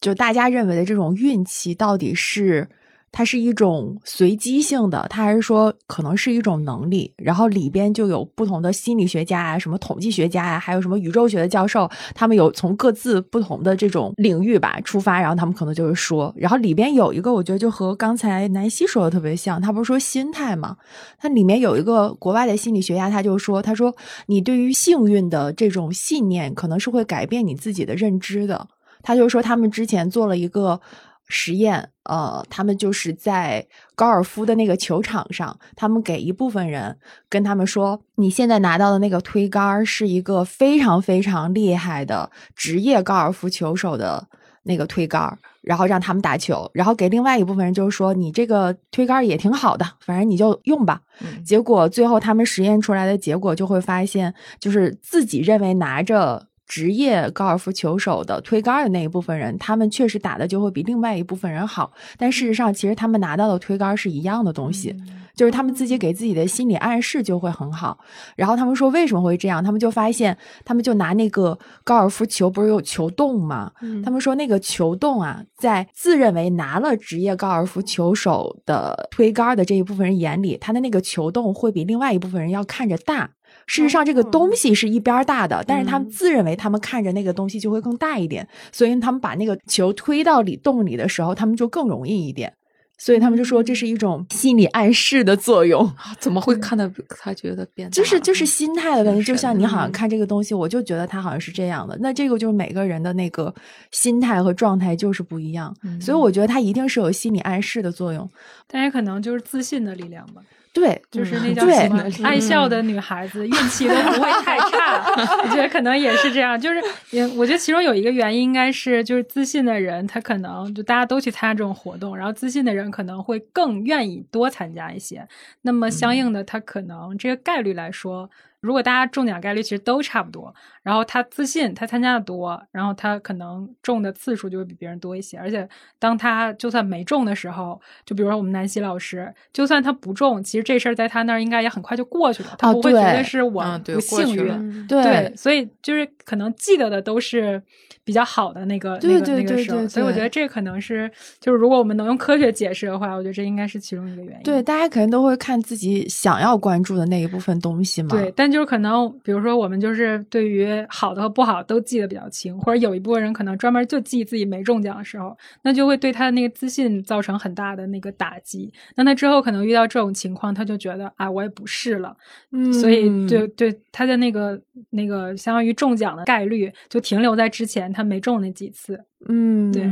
[0.00, 2.68] 就大家认为的这种运气到底是。
[3.10, 7.12] 它是一种随机性的，它还是说可能是一种能力？
[7.16, 20.76] 然后里边就有不同的心理学家啊，什么统计学家啊，还有什么宇宙学的教授，他们有从各自不同的这种领域吧出发，然后他们可能就是说，然后里边有一个，我觉得就和刚才南希说的特别像，他不是说心态吗？
[21.18, 23.94] 他里面有一个国外的心理学家，他就说，他说
[24.26, 28.68] 你对于幸运的这种信念，可能是会改变你自己的认知的。
[29.02, 30.80] 他就说他们之前做了一个。
[31.28, 44.26] 实验，呃，他们就是在高尔夫的那个球场上，他们给一部分人跟他们说，你现在拿到的那个推杆是一个非常非常厉害的职业高尔夫球手的
[44.62, 51.02] 那个推杆，然后让他们打球，然后给另外一部分人就是说，你这个推杆也挺好的，反正你就用吧。
[51.44, 56.47] 结果最后他们实验出来的结果就会发现，就是自己认为拿着。
[56.68, 64.94] 职业高尔夫球手的推杆的那一部分人，他们确实打的就会比另外一部分人好，但事实上，其实他们拿到的推杆是一样的东西，
[65.34, 67.98] 就是他们自己给自己的心理暗示就会很好。
[68.36, 69.64] 然后他们说为什么会这样？
[69.64, 73.72] 他们就发现，他们就拿那个高尔夫球不是有球洞吗？
[74.04, 83.30] 他们说那个球洞啊，在自认为拿了职业高尔夫球手的推杆的这一部分人眼里，他的那个球洞会比另外一部分人要看着大。
[83.68, 92.52] 事实上，这个东西是一边大的，但是他们自认为他们看着那个东西就会更大一点，所以他们把那个球推到里洞里的时候，他们就更容易一点。
[93.00, 95.88] 所以他们就说这是一种心理暗示的作用。
[96.18, 97.88] 怎么会看到他觉得变？
[97.92, 99.22] 就是就是心态的问题。
[99.22, 101.96] 就像你好像看这个东西，我就觉得他好像是这样的。
[102.00, 103.54] 那这个就是每个人的那个
[103.92, 105.72] 心态和状态就是不一样。
[106.00, 108.28] 所以我觉得他一定是有心理暗示的作用。
[108.66, 110.42] 但也可能就是自信的力量吧。
[110.78, 115.02] 对，就是那叫什么爱笑的女孩子，运气都不会太差。
[115.42, 125.26] 我觉得可能也是这样，就是也我觉得其中有一个原因应该是，就是自信的人他可能就大家都去参加这种活动，然后自信的人可能会更愿意多参加一些。
[125.62, 128.30] 那么相应的，他可能这个概率来说。
[128.60, 135.38] 如果大家中奖概率其实都差不多，然后他自信，他参加的多，然后他可能中的次数就会比别人多一些。
[135.38, 135.68] 而且
[135.98, 144.86] 当他就算没中的时候，就比如说我们南希老师，就算他不中，其实这事儿在他那儿应该也很快就过去了，他不会觉得是我不幸运。
[144.88, 147.62] 对，所以就是可能记得的都是
[148.02, 149.86] 比较好的那个那个那个时候。
[149.86, 154.42] 所以我觉得这可能是，就是如果我们能用科学解释的话，我觉得这应该是其中一个原因。
[154.42, 158.10] 对，大家可能都会看自己想要关注的那一部分东西嘛。
[158.10, 168.72] 对，但就是可能，比如说我们就是对于好的和不好都记得比较清，或者有一部分人可能专门就记自己没中奖的时候，那就会对他的那个自信造成很大的那个打击。
[168.96, 172.16] 那他之后可能遇到这种情况，他就觉得啊，我也不是了，
[172.52, 179.82] 嗯，所以就对他的那个那个相当于中奖的概率就停留在之前他没中那几次，嗯，对。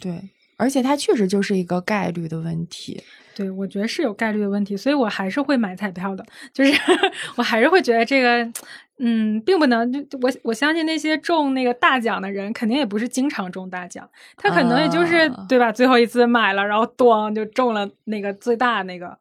[0.00, 0.12] 对，
[0.58, 3.02] 而且它确实就是一个概率的问题。
[3.34, 6.26] 对，我觉得是有概率的问题，所以我还是会买彩票的。
[6.52, 6.72] 就是
[7.36, 8.52] 我还是会觉得这个，
[8.98, 15.70] 嗯，并不能就我我相信那些中那个大奖的人，肯定也不是经常中大奖，他可能也就是对吧？
[15.70, 19.16] 最后一次买了，然后咣就中了那个最大那个。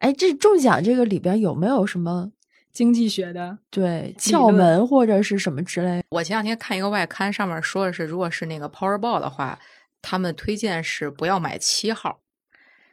[0.00, 2.32] 哎，这中奖这个里边有没有什么
[2.72, 6.02] 经济学的对窍门或者是什么之类？
[6.08, 9.56] 我前两天看一个外刊，上面说的是，如果是那个 Powerball 的话，
[10.02, 12.20] 他们推荐是不要买七号。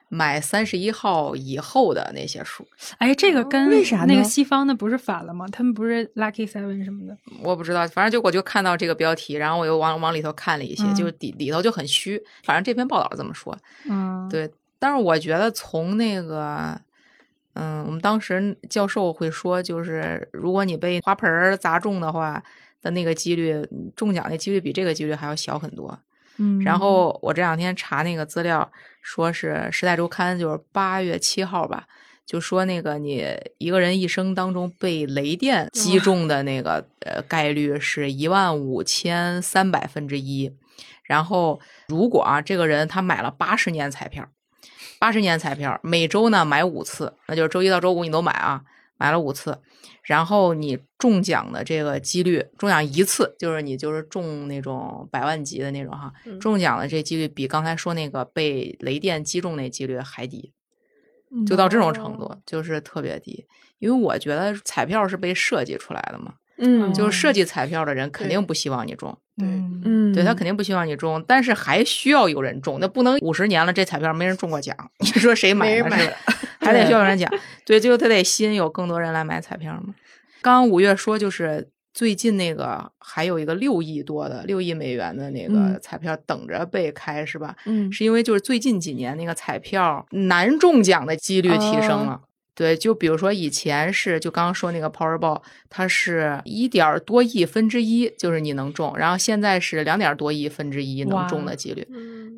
[0.10, 2.66] 买三十一号以后的那些书。
[2.98, 5.46] 哎，这个跟为啥那个西方的不是反了吗？
[5.52, 7.18] 他们不是 Lucky Seven 什么的？
[7.44, 12.24] 我不知道，反正就我就看到这个标题，然后我又往往里头看了一些，嗯、就里里头就很虚。
[12.46, 13.58] 反正这篇报道这么说，
[13.90, 14.50] 嗯，对。
[14.80, 16.80] 但是我觉得从那个，
[17.56, 22.42] 嗯，我们当时教授会说，就是如果你被花盆砸中的话
[22.82, 26.00] 的那个几率，中奖的几率比这个几率还要小很多。
[26.38, 28.72] 嗯，然后我这两天查那个资料，
[29.02, 31.88] 说是《时代周刊》就是八月七号吧，
[32.26, 33.26] 就说那个你
[33.58, 40.52] 一个人一生当中被雷电击中的那个呃概率是一万五千三百分之一。
[41.04, 44.28] 然后如果啊这个人他买了八十年彩票，
[45.00, 48.62] 八十年彩票每周呢买五次，那就是周一到周五你都买啊，
[48.98, 49.58] 买了五次。
[50.04, 60.54] 然后你中奖的这个几率，中奖一次就是你就是中那种百万级的那种哈，中奖的这几率比刚才说那个被雷电击中那几率还低，
[61.46, 63.46] 就到这种程度，就是特别低。
[63.80, 75.98] 因为我觉得彩票是被设计出来的嘛，嗯，就是设计彩票的人肯定不希望你中，对，嗯，对他肯定不希望你中，但是还需要有人中，那不能五十年了这彩票没人中过奖， 你说谁买呢？
[76.68, 77.32] 还得需要有人讲，
[77.66, 79.96] 对，最后他得吸引有更多人来买彩票嘛。
[80.42, 87.56] 刚刚五月说，就是最近那个还有一个六亿多的六亿美元的那个彩票等着被开，是吧？
[87.66, 92.22] 嗯，是因为就是最近几年那个彩票难中奖的几率提升了。
[92.54, 101.88] 对，就比如说以前是就刚刚说那个 Powerball，它是一点多亿分之一，就是你能中，然后现在是两点多亿分之一能中的几率，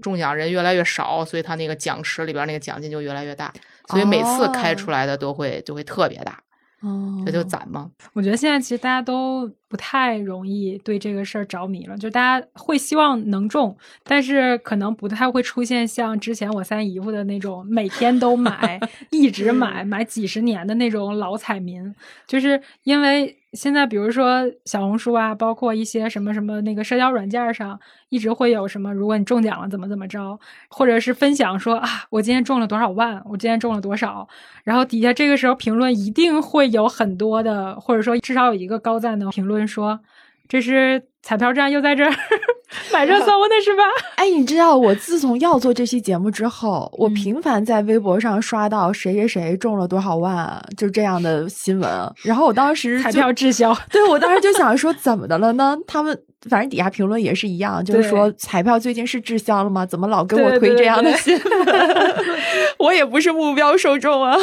[0.02, 3.54] 中奖人越来越少，所以他那个奖池里边那个奖金就越来越大，
[3.90, 6.40] 所以每次开出来的都会就会特别大。
[6.82, 7.92] 哦，这就攒嘛。
[8.14, 13.76] 我觉得现在其实大家都不太容易对这个事儿着迷了，就大家会希望能中，
[14.06, 18.80] 但是可能不太会出现像之前我三姨夫的那种每天都买、
[19.12, 21.94] 一直买、买几十年的那种老彩民，
[22.26, 23.36] 就是因为。
[23.54, 34.28] 现在，比如说小红书啊，包括一些什么什么那个社交软件上，一直会有什么，如果你中奖了怎么怎么着，或者是分享说啊，我今天中了多少万，我今天中了多少，
[34.64, 40.00] 然后底下这个时候评论一定会有很多的，或者说至少有一个高赞的评论说，
[40.48, 42.12] 这是彩票站又在这儿。
[42.94, 43.84] 买热搜的，是吧？
[44.16, 51.90] 哎，你知道我自从要做这期节目之后，我频繁在微博上刷到谁谁谁中了多少万，就这样的新闻。
[52.24, 55.76] 然后我当时彩票滞销，对我当时就想说怎么的了呢？
[55.88, 56.18] 他们
[56.50, 59.86] 反正底下评论也是一样，就是说彩票最近是滞销了吗？
[59.86, 62.16] 怎么老跟我推这样的新闻？
[62.78, 64.38] 我也不是目标受众啊，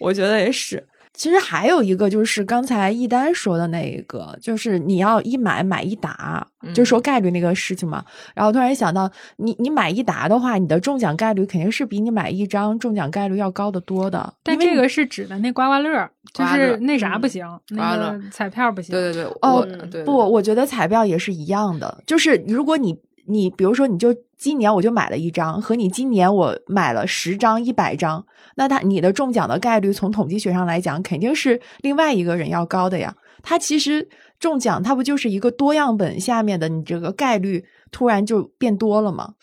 [0.00, 0.84] 我觉得也是。
[1.16, 8.04] 其实还有一个就是刚才一丹说的那一个，就是你要一买买一打，就说概率那个事情嘛。
[8.34, 14.34] 然后突然想到，你你买一打的话，你的中奖概率肯定是比你买一张中奖概率要高得多的。
[14.42, 18.94] 但这个是指的那刮刮乐，就是那啥不行，那个彩票不行。
[18.94, 22.94] 对对对，哦对不，我觉得彩票也是一样的，就是如果你
[23.26, 28.24] 你比如说你就今年我就买了一张，和你今年我买了十张、一百张。
[28.56, 33.14] 那他你的中奖的概率从统计学上来讲，肯定是另外一个人要高的呀。
[33.42, 34.08] 他其实
[34.40, 39.34] 中奖，他不就是一个多样本下面的你这个概率突然就变多了吗？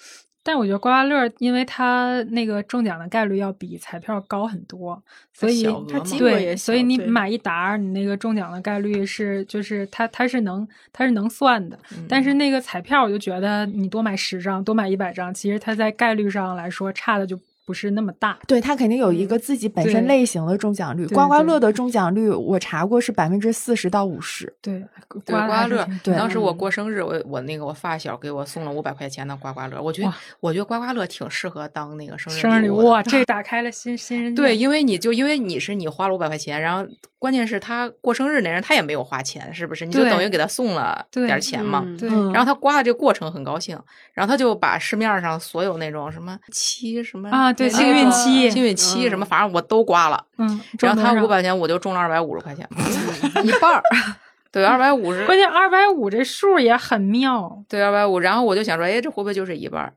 [0.43, 5.01] 但我觉得刮刮乐，因为它那个中奖的概率要比彩票高很多，
[5.33, 11.79] 所以它机会也对，所以你买一沓，你那个中奖的概率是就是它它是能它是能算的。
[11.95, 17.39] 嗯但是那个彩票，我就觉得你多买十张，多买一百张，其实它在概率上来说差的就。
[17.65, 21.07] 不是那么大，对它肯定有一个自己本身类型的中奖率。
[21.07, 24.53] 刮刮乐的中奖率我查过是百分之四十到五十。
[24.61, 24.83] 对，
[25.25, 25.87] 刮刮乐。
[26.03, 32.85] 对，当时我过生日，我我那个我发小给我送了五百块钱的刮刮乐，我觉得我觉得刮刮乐挺适合当那个生日生日礼物。
[32.89, 34.35] 哇， 这打开了新新人。
[34.35, 36.85] 对，因为你就因为你是你花了五百块钱，然后
[37.17, 39.85] 关键是他过生日那人他也没有花钱，是不是？
[39.85, 41.85] 你就等于给他送了点钱嘛。
[41.97, 42.09] 对。
[42.33, 43.79] 然后他刮的这个过程很高兴，
[44.13, 48.49] 然后他就把市面上所有那种什么七什么啊，对，幸运期。
[48.51, 52.67] 幸运期什么，反正我都刮了，嗯，然后他五百块钱，我就中了二百五十块钱，
[53.43, 53.83] 一半儿，
[54.51, 59.93] 对，二百五十，关键二百五这数也很妙，对，二百五，然后我就想说，哎，这会不会就是一半儿？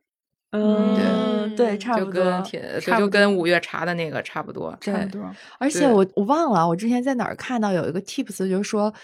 [0.52, 2.44] 嗯，对，差不多，就跟
[2.80, 5.22] 就就跟五月查的那个差不多，差不多。
[5.58, 8.94] 而且我我忘了，我之前在哪儿看到有一个 tips，就是说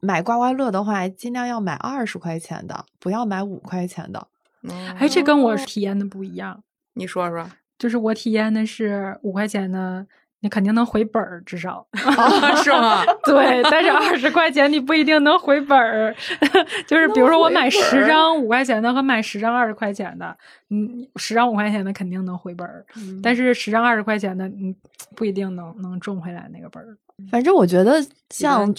[0.00, 4.28] 买刮刮乐的话，尽量要买二十块钱的，不要买五块钱的。
[4.98, 6.62] 哎，这跟我体验的不一样，
[6.94, 7.50] 你说说。
[7.80, 10.06] 就是我体验的是五块钱的，
[10.40, 11.86] 你肯定能回本儿，至少
[12.62, 13.02] 是吗？
[13.24, 16.14] 对，但是二十块钱你不一定能回本儿。
[16.86, 20.36] 就是比如说我买十张五块钱的和买十张二十块钱的，
[20.68, 22.84] 嗯，十张五块钱的肯定能回本儿，
[23.22, 24.76] 但是十张二十块钱的，你
[25.16, 26.98] 不一定能能中回来那个本儿。
[27.28, 28.00] 反正我觉得
[28.30, 28.72] 像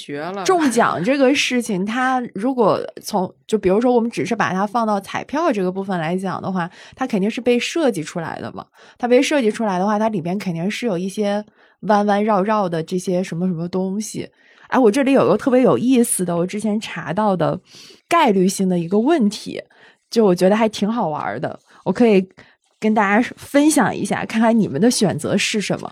[0.46, 8.66] 中 奖这个事情，它如果从就比如说我们只是把它放到彩票这个部分来讲的话，它肯定是被设计出来的嘛。
[8.98, 11.44] 它被设计出来的话，它里边肯定是有一些
[11.82, 14.30] 弯弯绕绕的这些什么什么东西。
[14.68, 17.60] 哎，我这里有个特别有意思的，我之前查到的
[18.08, 19.62] 概率性的一个问题，
[20.10, 22.26] 就我觉得还挺好玩的，我可以
[22.80, 25.92] 跟大家分享一下，看看你们的选择是什么。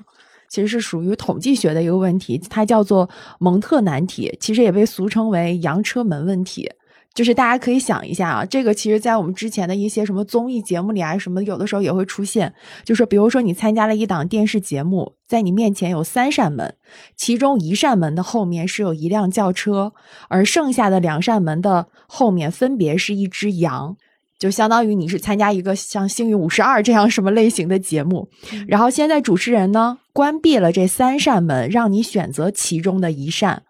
[0.49, 6.69] 其实是属于统计学的一个问题，它叫做蒙特难题，其实也被俗称为洋车门问题。
[7.15, 12.53] 就是大家可以想一下啊，这个其实在我们之前的一些什么综艺节目里啊，什么有的时候也会出现。
[12.85, 16.75] 就是比如说你参加了一档电视节目，在你面前有三扇门，
[17.17, 19.91] 其中一扇门的后面是有一辆轿车，
[20.29, 23.97] 而剩下的两扇门的后面分别是一只羊。
[24.37, 28.29] 就相当于你是参加一个像《幸运五十二》这样什么类型的节目，
[28.67, 33.63] 然后现在主持人呢关闭了这三扇门，让你选择其中的一扇。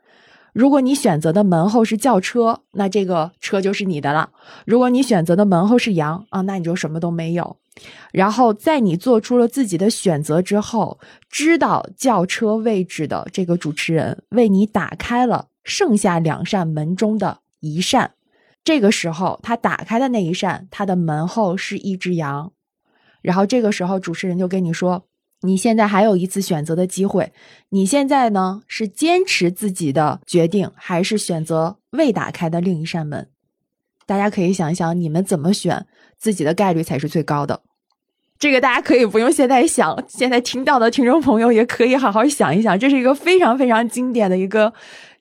[0.52, 4.32] 如果你选择的门后是轿车，那这个车就是你的了；
[4.66, 7.58] 如果你选择的门后是羊啊，那你就什么都没有。
[8.12, 18.14] 然后在你做出了自己的选择之后，知道轿车位置的这个主持人为你打开了剩下两扇门中的一扇。
[18.64, 22.52] 这个时候，他打开的那一扇，他的门后是一只羊。
[23.22, 25.04] 然后这个时候，主持人就跟你说
[25.42, 27.32] ：“你现在还有一次选择的机会。
[27.70, 33.30] 你现在呢，是坚持自己的决定，还是选择未打开的另一扇门？”
[34.06, 35.86] 大家可以想一想，你们怎么选，
[36.18, 37.62] 自己的概率才是最高的。
[38.38, 42.80] 这个大家可以不用现在想，现在听到的听众朋友也可以好好想一想。
[42.80, 44.74] 这是一个非常非常经典的一个，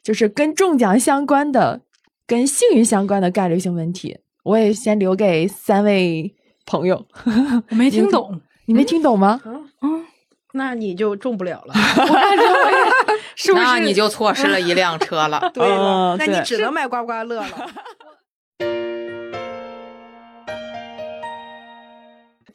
[0.03, 1.83] 就是跟中奖相关的。
[2.27, 6.35] 跟幸运相关的概率性问题，我也先留给三位
[6.67, 7.07] 朋友。
[7.71, 9.41] 我没听懂，你没听懂吗？
[9.81, 10.05] 嗯，
[10.59, 11.73] 那你就中不了了。
[11.97, 13.65] 我感觉我也 是不是？
[13.65, 15.49] 那你就错失了一辆车了。
[15.55, 17.71] 对了，那你只能买刮刮乐了。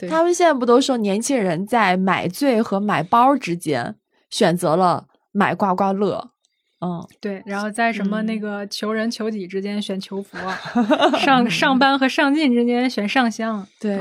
[0.09, 3.95] 他们现在不都说年轻人在买醉和买包之间
[4.29, 6.31] 选择了买刮刮乐？
[6.83, 10.37] 嗯，对，然后在什么那个求人求己之间选求佛，
[11.17, 13.65] 上上班和上进之间选上香。
[13.79, 13.97] 对，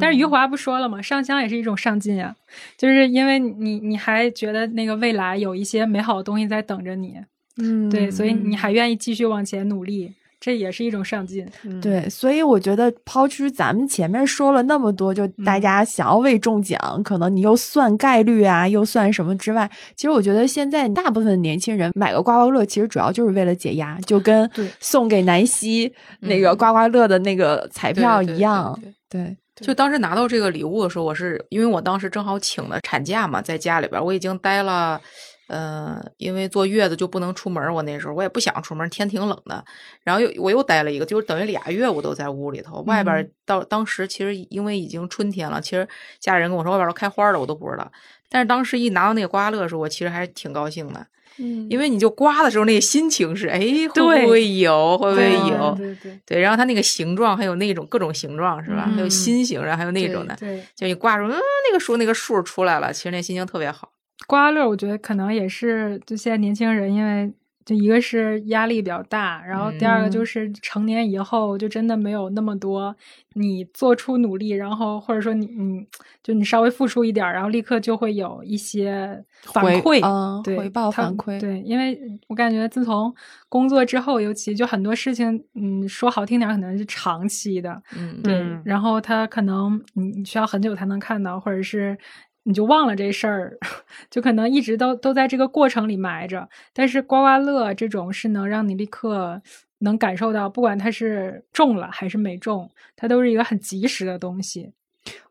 [0.00, 1.02] 但是余华不说了吗？
[1.02, 2.34] 上香也是一种上进啊，
[2.78, 7.18] 就是因为你你还觉得那个未来有一些美好的东西在等着你，
[7.58, 10.14] 嗯，对，所以你还愿意继续往前努力。
[10.44, 11.46] 这也是一种上进，
[11.80, 28.76] 对，所以我觉得抛出咱们前面说了那么多，就大家想要为中奖，可能你又算概率啊，又算什么之外，其实我觉得现在大部分年轻人买个刮刮乐，其实主要就是为了解压，就跟送给南希那个刮刮乐的那个彩票一样，
[29.08, 29.36] 对。
[29.60, 35.00] 就当时拿到这个礼物的时候，我是因为我当时正好请了产假嘛，在家里边我已经待了。
[35.48, 39.64] 嗯，因为坐月子就不能出门，我那时候我也不想出门，天挺冷的。
[40.02, 42.80] 然后又我又待了一个，就是等于俩月我都在屋里头。
[42.82, 45.86] 外边到当时其实因为已经春天了，其实
[46.18, 47.90] 家里人跟我说外边都开花了，我都不知道。
[48.30, 51.06] 但是当时一拿到那个刮乐的时候，我其实还是挺高兴的。
[51.38, 54.98] 嗯，因为你就刮的时候那个心情是，哎，会不会有？
[54.98, 55.74] 会不会有？
[55.76, 56.40] 对对对。
[56.40, 58.90] 然后它那个形状还有那种各种形状是吧？
[58.94, 60.36] 还有心形，然后还有那种的。
[60.36, 60.62] 对。
[60.74, 63.90] 就你挂住，嗯，那个数那个数出来了，其实那心情特别好。
[64.26, 67.32] 刮刮乐，我觉得可能也是，就现在年轻人，因为
[67.64, 72.94] 就一个是压力比较大，然后第二个就是成年以后就真的没有那么多
[73.34, 75.86] 你做出努力，然后或者说你你
[76.22, 81.96] 就你稍微付出一点，然后立刻就会有一些反馈，对回报反馈，对，因为
[82.28, 83.14] 我感觉自从
[83.48, 91.96] 工作之后，尤其就很多事情，嗯，说好听点可能是长期的，嗯，对，然后他可能你你需要很久才能看到，或者是。
[92.44, 93.58] 你就忘了这事儿，
[94.10, 96.48] 就可能一直都都在这个过程里埋着。
[96.72, 99.40] 但是刮刮乐这种是能让你立刻
[99.78, 104.72] 能感受到，不管它是中了还是没中，它都是一个很及时的东西。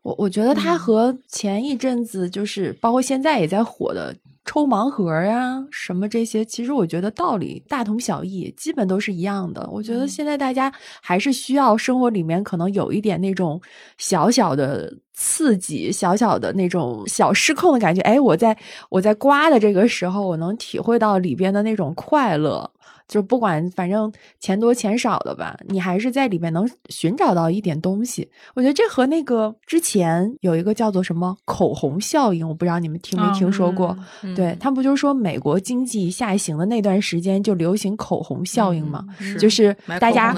[0.02, 4.14] 我我觉得它和前一阵子就是包括现在也在火的
[4.44, 9.68] 抽盲盒呀什么这些，其实我觉得道理大同小异，基本都是一样的。
[9.70, 13.60] 我觉得现在大家还是需要生活里面可能有一点那种
[13.98, 14.92] 小小的。
[15.14, 18.00] 刺激，小小的那种小失控的感觉。
[18.00, 18.56] 哎，我在
[18.88, 22.68] 我在刮的这个时候，我能体会到里边的那种快乐。
[23.12, 24.10] 就不管反正
[24.40, 28.26] 钱多钱少的吧，你还是在里面能寻找到一点东西。
[28.54, 33.94] 我觉得这和那个之前有一个叫做什么口红效应，我不知道你们听没听说过。
[34.34, 39.04] 对他不就是说美国经济下行的那段时间就流行口红效应吗？
[39.38, 40.34] 就是大家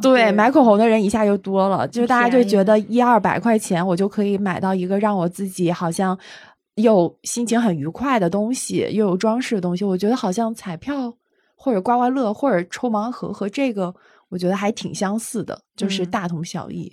[0.00, 6.16] 对买口红的人一下就多了，就大家就觉得一二百块钱我就可以买到一个让我自己好像
[6.76, 9.84] 又心情很愉快的东西，又有装饰的东西。
[9.84, 11.12] 我觉得好像彩票。
[11.62, 13.94] 或者刮刮乐，或者抽盲盒，和这个
[14.30, 16.92] 我觉得还挺相似的，就是大同小异。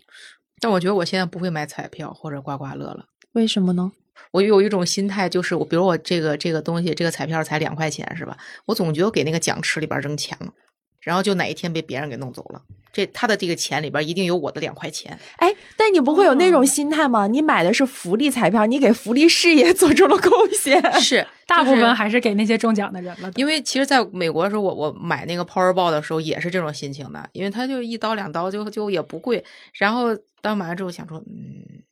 [0.59, 3.91] 但我觉得我现在不会买彩票或者刮刮乐了，为什么呢？
[4.29, 8.37] 我有一种心态，就是我比如我这个这个东西，这个彩票才两块钱，是吧？
[8.67, 10.53] 我总觉得给那个奖池里边扔钱了。
[11.01, 15.17] 然后就哪一天被别人给弄走了，这他的这个钱里边一定有我的两块钱。
[15.37, 17.27] 哎，但你不会有那种心态吗？
[17.27, 20.81] 你买的是福利彩票，你给福利事业 做出了贡献。
[20.99, 23.31] 是，大部分还是给那些中奖的人了。
[23.35, 29.43] 因为其实在美国的时候，我我买那个 Powerball 的时候也是这种心情的，因为他就一刀两刀，就就也不贵。
[29.73, 31.83] 然后当买完之后想说，嗯。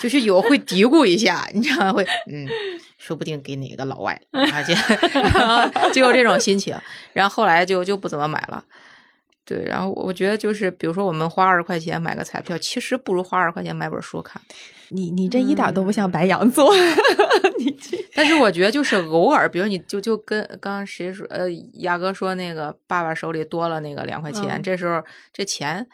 [0.00, 2.46] 就是有会嘀咕一下，你知道会，嗯，
[2.98, 4.20] 说不定给哪个老外，
[4.66, 6.76] 就就有这种心情。
[7.12, 8.64] 然后后来就就不怎么买了。
[9.44, 14.42] 对，然后我觉得就是，比如说我们花二十块钱买个彩票，其实不如花二十块钱买本书看。
[14.88, 16.74] 你你这一点都不像白羊座。
[17.58, 17.76] 你
[18.12, 25.00] 但是我觉得就是偶尔，比如你就就跟刚刚谁说，呃，亚哥说那个爸爸手里多了那个两块钱，这时候
[25.32, 25.86] 这钱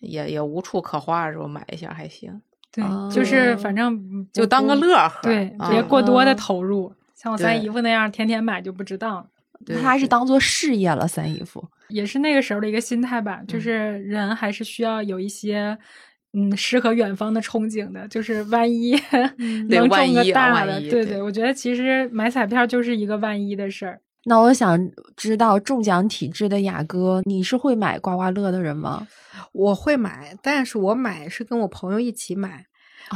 [0.00, 2.42] 也也无处可花的时候买一下还行。
[2.72, 6.92] 对，就是反正就当个乐呵，对，别过多的投入。
[7.14, 9.26] 像我三姨夫那样天天买就不值当。
[9.66, 13.42] 他还是当做事业了，三姨夫也是那个时候的一个心态吧。
[13.46, 15.76] 就是人还是需要有一些
[16.32, 18.92] 嗯诗和远方的憧憬的，就是万一
[19.68, 21.20] 能中个大的，对对。
[21.20, 24.00] 我觉得其实买彩票就是一个万一的事儿。
[24.24, 24.78] 那我想
[25.16, 29.08] 知道中奖体质的雅哥，你是会买刮刮乐的人吗？
[29.52, 32.66] 我会买，但是我买是跟我朋友一起买。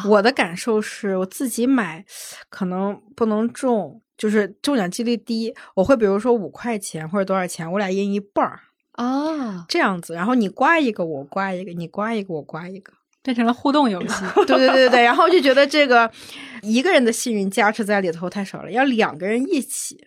[0.08, 2.04] 我的感受是我自己买，
[2.48, 5.54] 可能不能中，就是中奖几率低。
[5.76, 8.60] 我会比如说五块钱或者多少钱，我俩赢一半儿
[8.92, 10.14] 啊，这样子。
[10.14, 14.24] 然后你刮一个，我刮一个；你刮一个，我刮一个，变成了互动游戏。
[14.46, 15.02] 对对对对对。
[15.02, 16.10] 然后就觉得这个
[16.62, 20.04] 一个人的幸运加持在里头太少了，要两个人一起。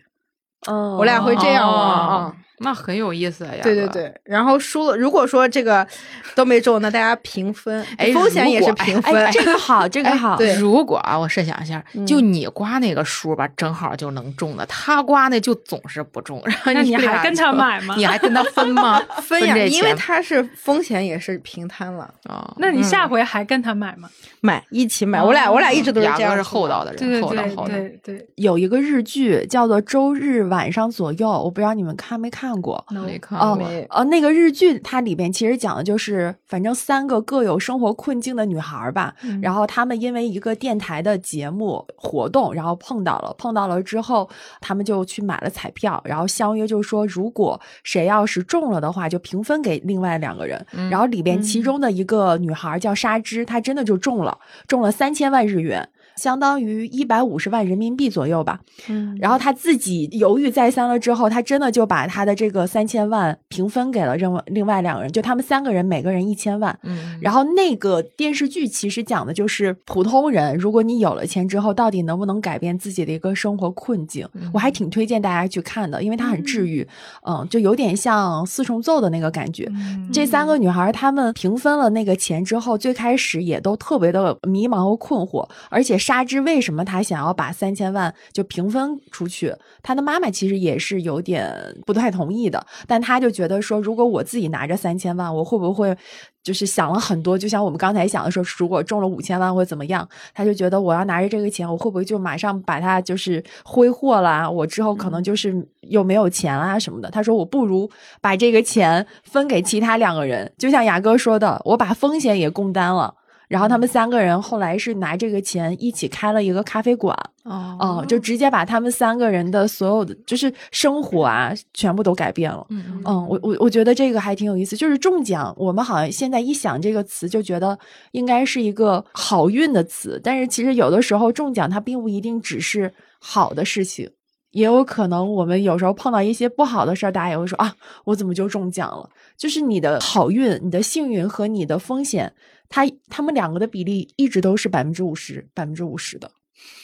[0.66, 2.32] 哦，我俩会这样啊。
[2.60, 3.60] 那很有意思呀！
[3.62, 5.86] 对对对，然后输了，如果说这个
[6.34, 10.36] 都没中，那大家平分，风险也是平分，这个好，这个好。
[10.36, 17.94] 对，如果啊，我设想一下，就你刮那个数吧，正好就能中的，他刮那就总是不中，然后你还跟他买吗？
[17.96, 19.00] 你还跟他分吗？
[19.22, 22.54] 分呀，因为他是风险也是平摊了啊。
[22.58, 24.08] 那你下回还跟他买吗？
[24.40, 25.22] 买，一起买。
[25.22, 27.68] 我俩我俩一直都是这样，是厚道的人，厚道厚道。
[27.68, 32.84] 对对，有一个日剧叫做《周日晚上左右》，我不知道你们看没看过。
[32.90, 33.58] 没看过哦，
[33.90, 44.28] 呃，那个日剧它里边其实讲的就是，反正三个各有生活困境的女孩吧，然后她们因为一个电台的节目活动，然后碰到了，碰到了之后，
[44.60, 50.64] 她们就去买了彩票，然后相约就是说，如果谁要是中了的话，就平分给另外两个人。
[50.90, 55.88] 然后里边其中的一个女孩叫沙织，她真的就中了，中了三千万日元。
[56.18, 74.28] 相当于一百五十万人民币左右吧，嗯，然后他自己犹豫再三了之后，他真的就把他的这个三千万平分给了另外另外两个人，就他们三个人每个人一千万，嗯，然后那个电视剧其实讲的就是普通人，如果你有了钱之后，到底能不能改变自己的一个生活困境？
[74.52, 76.84] 我还挺推荐大家去看的，因为它很治愈，
[77.24, 79.70] 嗯，就有点像四重奏的那个感觉。
[80.12, 85.96] 这三个女孩她们平分了那个钱之后，最开始也都特别的迷茫和困惑，而且。
[86.08, 89.54] 沙织为什么他想要把三千万就平分出去？
[89.82, 91.54] 他的妈妈其实也是有点
[91.84, 95.94] 不太同意的，但他就觉得说，如果我自己拿着三千万，我会不会
[96.42, 97.36] 就是想了很多？
[97.36, 100.08] 就像我们刚才想的说，如果中了五千万会怎么样？
[100.32, 104.50] 他就觉得我要拿着这个钱，我会不会就马上把它就是挥霍了？
[104.50, 107.10] 我之后可能就是又没有钱啊什么的。
[107.10, 107.86] 他说，我不如
[108.22, 113.14] 把这个钱分给其他两个人，就像牙哥说的，我把风险也共担了。
[113.48, 122.66] 然后他们三个人后来是拿这个钱一起开了一个咖啡馆，哦，就直接把他们三个人的所有的就是生活啊，全部都改变了。
[122.68, 124.76] 嗯嗯，我我我觉得这个还挺有意思。
[124.76, 127.78] 就是中奖，我们好像现在一想这个词，就觉得
[128.12, 134.10] 应该是一个好运的词，但是其实有的时候中奖它并不一定只是好的事情。
[134.50, 137.74] 也有可能我们有时候碰到一些不好的事儿，大家也会说啊，
[138.04, 139.08] 我怎么就中奖了？
[139.36, 142.32] 就是你的好运、你的幸运和你的风险，
[142.68, 146.30] 它他们两个的比例一直都是百分之五十、百分之五十的。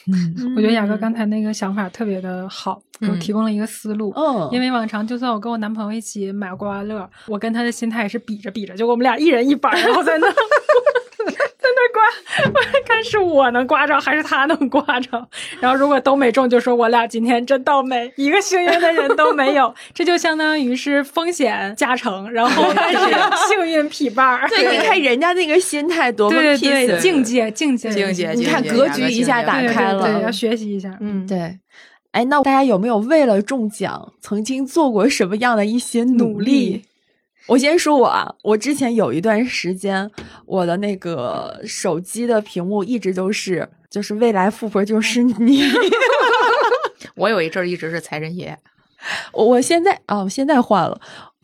[0.07, 4.13] 嗯，我觉得雅哥刚才那个想法特别的好，给我提供了一个思路。
[4.15, 10.27] 嗯，因为往常就算我跟我男朋友一起买刮刮乐，我跟他的心态也是比着比着，就我们俩一人一半，然后在那。
[11.95, 12.03] 刮，
[12.87, 15.29] 看是我能刮着还是他能刮着。
[15.61, 19.73] 然后如果都没中，就说我俩今天真倒霉，一个幸运的人都没有。
[19.95, 22.99] 这就相当于是风险加成，然后 但是
[23.49, 24.49] 幸运匹伴儿。
[24.49, 30.97] 对，你看人家那个心态多么对对境界境界境界，你看格局一下打开了，对，要学习一下。
[31.01, 31.59] 嗯，对。
[32.11, 36.85] 哎，那大家有没有为了中奖曾经做过什么样的一些努力？
[37.47, 40.11] 我先说我啊，我之前有一段时间，
[40.47, 45.63] 我的那个手机的屏幕一直都是，就是未来富婆就是你。
[47.17, 48.57] 我有一阵儿一直是财神爷，
[49.33, 50.99] 我我现在啊，我现在换了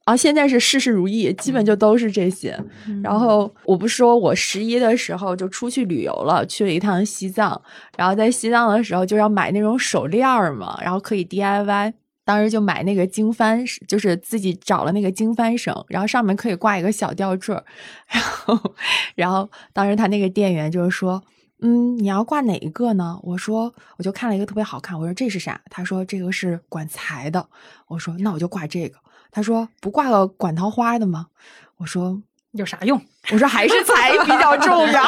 [0.04, 2.58] 啊，现在是事事如意，基本就都是这些。
[3.04, 7.60] 然后我不说我十一的时候就出去旅游了，去了一趟西藏，
[7.96, 11.92] 然后在西藏的时候就要买那种手链嘛，然后可以 DIY。
[12.24, 17.54] 当时就买那个经幡，就是自己找了那个经幡绳，然后上面可以挂一个小吊坠
[18.08, 18.74] 然后，
[19.14, 21.22] 然后当时他那个店员就是说，
[21.60, 23.18] 嗯，你要挂哪一个呢？
[23.22, 25.60] 我说，我就看了一个特别好看，我说这是啥？
[25.70, 27.48] 他说这个是管财的。
[27.88, 28.98] 我说那我就挂这个。
[29.30, 31.28] 他说不挂个管桃花的吗？
[31.78, 32.22] 我说。
[32.52, 33.00] 有啥用？
[33.32, 35.02] 我说还是财比较重要。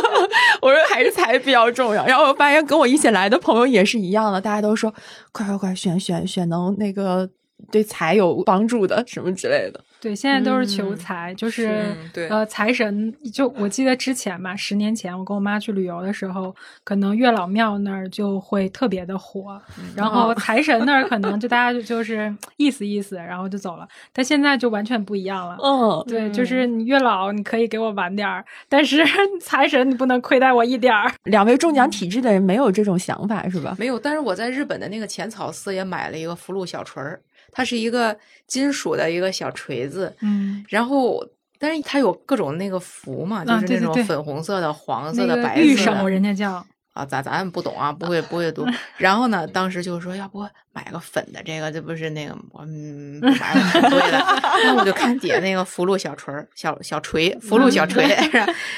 [0.62, 2.06] 我说还是财比较重要。
[2.06, 4.92] 然后我发现跟我一起来的朋友也是一样的，大家都说
[5.32, 7.28] 快快快选选选能那个
[7.70, 9.80] 对财有帮助的什么之类的。
[10.00, 11.94] 对，现在都是求财，就是
[12.30, 13.12] 呃，财神。
[13.32, 19.60] 就我记得之前吧，十年前我跟我妈去旅游的时候，可能月老庙那儿就会特别的火，
[19.96, 23.88] 然后财神那儿可能就大家就就是意思意思，然后就走了。
[24.12, 25.56] 但现在就完全不一样了。
[25.62, 29.04] 嗯，对，就是你月老你可以给我晚点儿，但是
[29.42, 31.12] 财神你不能亏待我一点儿。
[31.24, 33.74] 两位中奖 体质的人没有这种想法是吧？
[33.78, 37.20] 没有，但是我在日本的那个浅草寺也买了一个福禄小锤儿。
[37.52, 41.26] 它是一个金属的一个小锤子，嗯，然后，
[41.58, 45.66] 但是它有各种那个符嘛，就是那种粉红色的、黄色的、白色的。
[45.66, 48.66] 玉手人家叫啊，咱咱不懂啊，不会 不会读。
[48.96, 54.18] 然后呢，当时就说要不买个粉的，这个这不是那个我嗯买了挺贵的。
[54.64, 58.06] 那我就看底下那个福禄小锤小小锤，福禄小锤，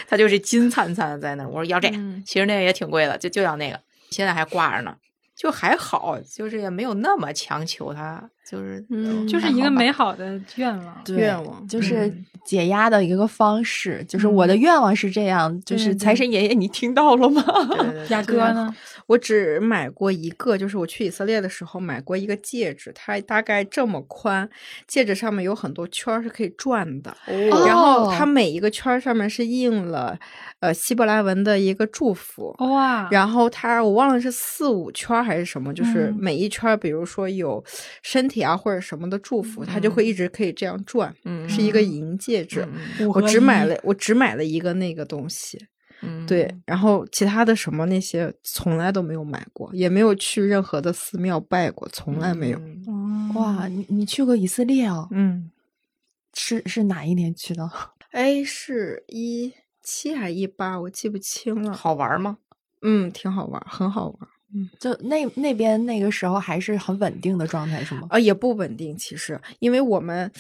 [0.09, 1.47] 它就是金灿灿的在那。
[1.47, 1.89] 我说要这，
[2.25, 4.95] 其实那个也挺贵的，就就要那个，现在还挂着呢。
[5.35, 12.13] 就还好，就是也没有那么强求他，就是嗯，就是一个美好的愿望，愿望就是
[12.45, 14.05] 解压的一个方式。
[14.09, 17.45] 就是我的愿望是这样，就是财神爷爷，你听到了吗？
[18.11, 18.75] 雅哥呢？
[19.07, 24.49] 我只买过一个，就是我去以色列的时候买过一个戒指，它大概这么宽，
[24.87, 30.19] 戒指上面有很多圈是可以转的，哦然后它每一个圈上面是印了。
[30.61, 37.65] 呃，希伯来文的一个祝福哇，然后它我忘了是四五圈还是什么，就是每一圈，比如说有
[38.03, 41.15] 身体啊或者什么的祝福，它就会一直可以这样转，
[41.49, 42.67] 是一个银戒指。
[43.15, 45.59] 我只买了，我只买了一个那个东西，
[46.27, 52.61] 对，然后其他的什么那些从来都没有买过，也没有去任何的寺庙拜过，从来没有。
[53.35, 55.09] 哇，你你去过以色列哦？
[55.11, 55.51] 嗯，
[56.35, 57.71] 是是哪一年去的？
[58.13, 59.53] 哎，是一。
[59.83, 61.73] 七还一八，我记不清了。
[61.73, 62.37] 好玩吗？
[62.83, 64.17] 嗯，挺好玩，很好玩。
[64.53, 68.09] 嗯，就那那边那个时候还是很稳定的状态，是吗？
[68.11, 70.31] 啊，也不稳定，其实，因为我们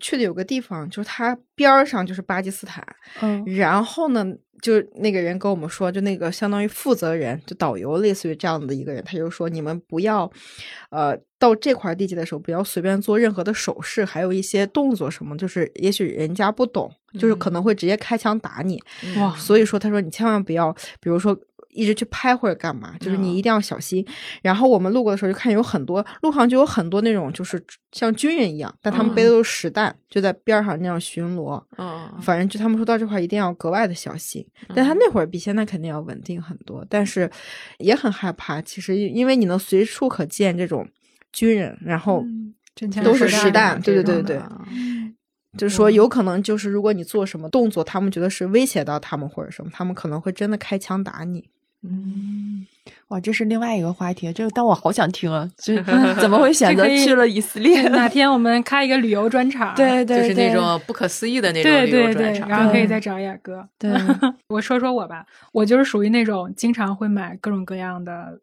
[0.00, 2.84] 去的有个地方，就是它边儿上就是巴基斯坦。
[3.20, 4.26] 嗯，然后呢，
[4.60, 10.28] 就那个人跟我们说，就那个相当于负责人，就导游，类似于这样的一个人，他就说，你们不要，
[10.90, 18.82] 呃，到这块地界的时候，不要随便做任何的手势，还有一些动作什么，就是也许人家不懂，就是可能会直接开枪打你。
[19.16, 21.38] 哇，所以说，他说你千万不要，比如说。
[21.72, 24.04] 一直去拍或者干嘛，就是你一定要小心。
[24.42, 27.62] 然后我们路过的时候就看有很多路上就有很多那种就是
[27.92, 31.62] 像军人一样，但他们背的都是实弹，就在边上那样巡逻。
[31.78, 34.44] 嗯，反正就他们说到这块一定要格外的小心。
[34.74, 37.30] 但他那会儿比现在肯定要稳定很多，但是
[37.78, 38.60] 也很害怕。
[38.62, 40.86] 其实因为你能随处可见这种
[41.32, 42.24] 军人，然后
[43.04, 44.40] 都是实弹，对对对对。
[45.58, 51.50] 就是说，有可能就是如果你做什么动作，他们觉得是威胁到他们或者什么，他们可能会真的开枪打你。
[51.82, 52.66] 嗯，
[53.08, 55.48] 哇，这是另外一个话题，这个但我好想听啊！
[55.56, 55.82] 这
[56.20, 57.82] 怎么会选择去了以色列？
[57.88, 59.74] 哪天我们开一个旅游专场？
[59.76, 63.66] 对对，就是那种不可思议的那种旅游专场，然后可以再找雅哥。
[63.78, 63.90] 对，
[64.48, 68.38] 我说说我吧，我就是属于那种经常会买各种各样的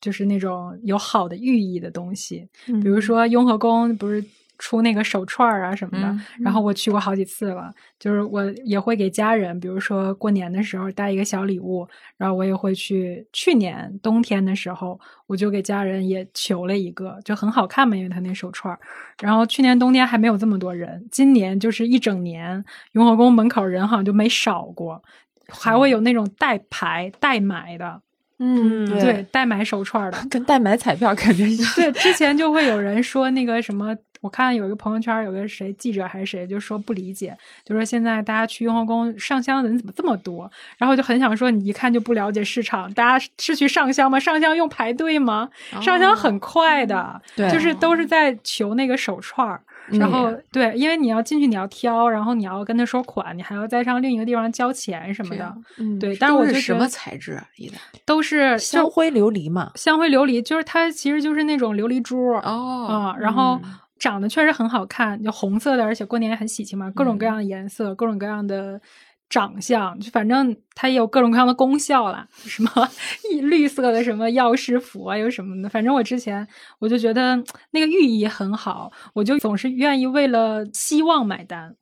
[0.00, 4.24] 就是那种有好的寓意的东西，比如说雍和宫不是。
[4.58, 7.72] 出那个手串儿啊什么的，然后我去过好几次了。
[7.98, 13.26] 就是我也会给家人，比如说过年的时候带一个小礼物，然后我也会去。
[13.32, 18.78] 去年冬天的时候，我就给家人也求了一个，就很好看嘛，因为他那手串儿。
[19.20, 25.02] 然后去年冬天还没有这么多人，今年就是一整年，雍和宫门口人好像就没少过，
[25.48, 28.02] 还会有那种代排代买的。
[28.38, 31.72] 嗯，对，代买手串的，跟代买彩票感觉一样。
[31.74, 40.50] 对，之前就会有人说那个什么，我看有一个朋友圈，有个谁记者还是谁，就说不理解，就说现在大家去雍和宫上香的人怎么这么多？
[40.78, 44.18] 然后就很想说，你一看就不了解市场，大家是去上香吗？
[44.18, 45.48] 上香用排队吗？
[45.80, 49.60] 上香很快的，就是都是在求那个手串儿。
[49.88, 55.56] 然后对，因为你要进去，你要挑，然后你要跟他说款，你还要再上另一个地方交钱什么的。
[55.78, 56.16] 嗯，对。
[56.16, 57.46] 但是我觉得什么材质啊？
[57.54, 59.70] 一的都是香灰琉璃嘛。
[59.76, 62.86] 香灰琉璃就是它，其实就是那种琉璃珠哦。
[62.88, 63.60] 啊，然后
[63.98, 68.80] 长得确实很好看，就红色的，而且过年也很喜庆嘛，各种各样的颜色，各种各样的。
[69.28, 72.70] 长相就反正它也有各种各样的功效啦，什么
[73.42, 75.68] 绿色的什么药师佛啊，有什么的。
[75.68, 76.46] 反正我之前
[76.78, 77.36] 我就觉得
[77.72, 81.74] 那个寓意很好，我就总是愿意为了希望买单。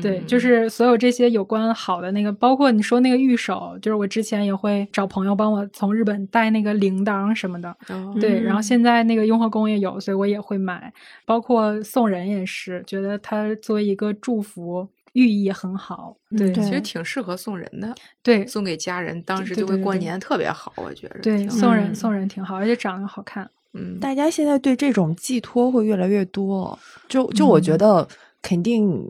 [0.00, 7.76] 对，就是所有这些有关好的那个，包括你说那个玉手，就是我之前也会找朋友帮我从日本带那个铃铛什么的。
[8.20, 10.92] 对，然后现在那个雍和宫也有，所以我也会买。
[11.24, 14.88] 包括送人也是，觉得它作为一个祝福。
[15.14, 21.18] 寓意很好，对，其实挺适合送人的，对，送给家人，当时就会过年特别好，我觉得。
[21.18, 23.50] 对，送人送人挺好，而且长得好看。
[23.72, 26.78] 嗯，大家现在对这种寄托会越来越多，
[27.08, 28.06] 就就我觉得
[28.40, 29.04] 肯定。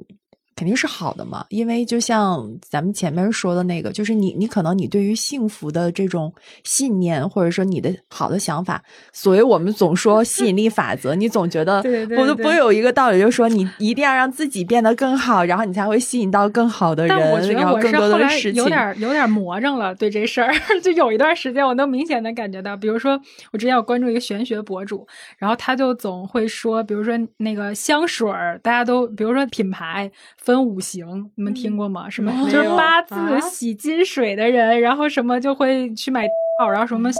[0.60, 6.30] 肯定是好的嘛，因为就像咱们前面说的那个，就是你，你可能你对于幸福的这种
[6.64, 11.82] 信念，或者说你的好的想法，所以我们总说吸引力法则，你总觉得，
[12.14, 18.62] 我都不有一个道理，就是说你一定要让自己变得更好，然后你才会吸引到更好的人，然后更多的事情。
[18.62, 20.52] 有点有点魔怔了，对这事儿，
[20.84, 23.18] 就有一段时间我能明显的感觉到，比如说
[23.52, 25.06] 我之前有关注一个玄学博主，
[25.38, 30.10] 然后他就总会说，比如说那个香水儿，大家都比如说品牌。
[30.42, 32.08] 分五行，你们听过吗？
[32.10, 36.26] 什么就是八字喜金水的人，然后什么就会去买
[36.70, 37.10] 然后什么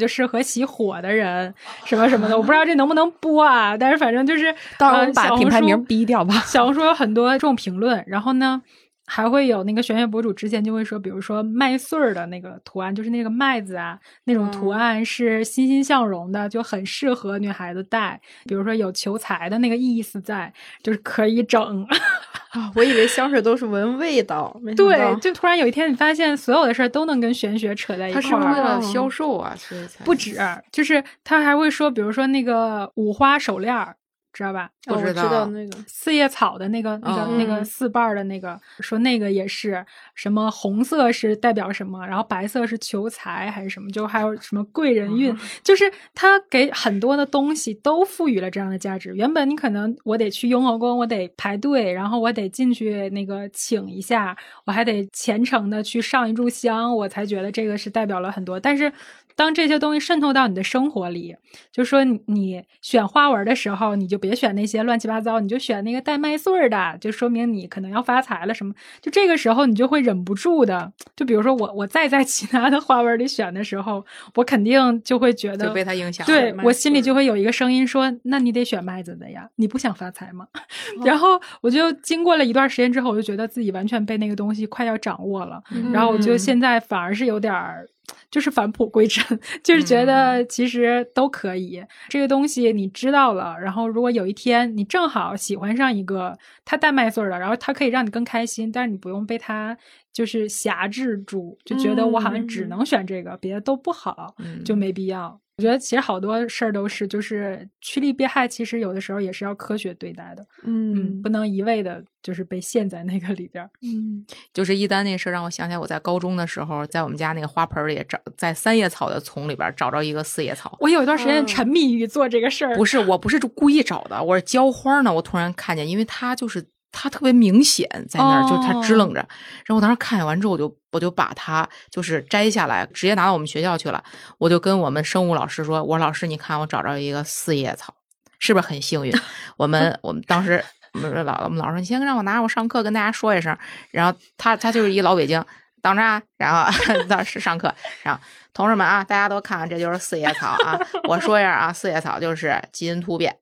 [0.00, 1.52] 就适合喜火的人，
[1.84, 3.76] 什么什么的，我不知道这能不能播啊。
[3.76, 6.34] 但是反正就是，到时候把品牌名逼掉吧。
[6.46, 8.62] 小红书有很多这种评论，然后呢？
[9.10, 18.20] 还会有那个玄学博主之前就会说，比如说麦穗儿的那个图案，就是那个麦子啊，那种图案是欣欣向荣的，就很适合女孩子戴。
[18.44, 20.52] 比如说有求财的那个意思在，
[20.82, 21.86] 就是可以整。
[22.52, 28.22] 啊，我以为香水都是闻味道，对，就突然有一天你发现所有的事儿都能跟玄学扯在一块儿。
[28.22, 30.38] 它是为了销售啊，所以才不止，
[30.70, 33.96] 就是他还会说，比如说那个五花手链儿。
[34.30, 34.70] 知道吧？
[34.88, 39.84] 我知道那个四叶草的那个、那个、那个四瓣的那个，说那个也是
[40.14, 43.90] 什么红色是代表什么，然后白色是求财还是什么？
[43.90, 45.84] 就还有什么贵人运，就是
[46.14, 49.14] 他给很多的东西都赋予了这样的价值。
[49.14, 58.58] 原本你可能我得去雍和宫，我得排队，然后我得进去那个请一下，我还得虔诚的去上一炷香，我才觉得这个是代表了很多。
[58.58, 58.92] 但是。
[59.38, 61.36] 当这些东西渗透到你的生活里，
[61.70, 68.74] 就说你选花纹的时候，你就别选那些乱七八糟，你就选那个带麦穗儿的，就说明你可能要发财了什么。
[69.00, 74.04] 就这个时候，你就会忍不住的，就比如说我，我再在其他的花纹里选的时候，
[74.34, 76.26] 我肯定就会觉得被它影响。
[76.26, 80.46] 对我心里就会有一个声音说：“那你得选麦子的呀，你不想发财吗？”
[81.04, 85.62] 然后我就经过了一段时间之后，我就觉得自己完全被那个东西快要掌握了，
[85.92, 87.86] 然后我就现在反而是有点儿。
[88.30, 89.24] 就是返璞归真，
[89.62, 91.82] 就是觉得其实都可以。
[92.08, 99.76] 这个东西你知道了，然后如果有一天你正好喜欢上一个他带麦穗的，然后他可以让你更开心，但是你不用被他
[100.12, 105.40] 就是辖制住，就觉得我好像只能选这个，别的都不好，就没必要。
[105.56, 110.46] 我觉得其实好多事儿都是，就是趋利避害，其实有的时候也是要科学对待的。
[110.62, 113.68] 嗯，不能一味的，就是被陷在那个里边。
[113.82, 114.24] 嗯，
[114.54, 120.76] 就是一丹那事儿让我想起来，我在高中的时候，在我们家那个花盆里找，在三叶草的丛里边找着一个四叶草。
[120.80, 122.74] 我有一段时间沉迷于做这个事儿。
[122.76, 125.12] 不是，我不是故意找的，我是浇花呢。
[125.12, 126.68] 我突然看见，因为它就是。
[126.90, 129.20] 它特别明显在那儿，就它支棱着。
[129.20, 134.02] 然后我当时看见完之后，我就我就把它就是摘下来，直接拿到我们学校去了。
[134.38, 137.94] 我就跟我们生物老师说：“我说老师，你看我找着一个四叶草，
[138.38, 139.12] 是不是很幸运？”
[139.58, 140.64] 我们 我们当时
[140.94, 143.56] 我们老我们老师说：“你先让我拿着，我上课跟大家说一声。”
[143.92, 145.44] 然后他他就是一老北京，
[145.82, 146.70] 等着啊，然后
[147.08, 147.72] 到时上课，
[148.02, 148.20] 然后
[148.52, 150.78] 同志们啊，大家都看看，这就是四叶草啊。
[151.08, 153.36] 我说一下啊，四叶草就是基因突变，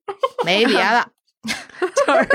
[0.45, 1.07] 没别的，
[2.07, 2.29] 就是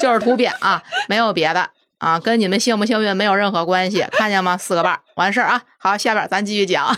[0.00, 4.56] 就是突变啊，没有别的啊，跟你们幸不幸运没有任何关系，看见吗？
[4.56, 5.62] 四个瓣，完事儿啊。
[5.78, 6.96] 好，下边咱继续讲，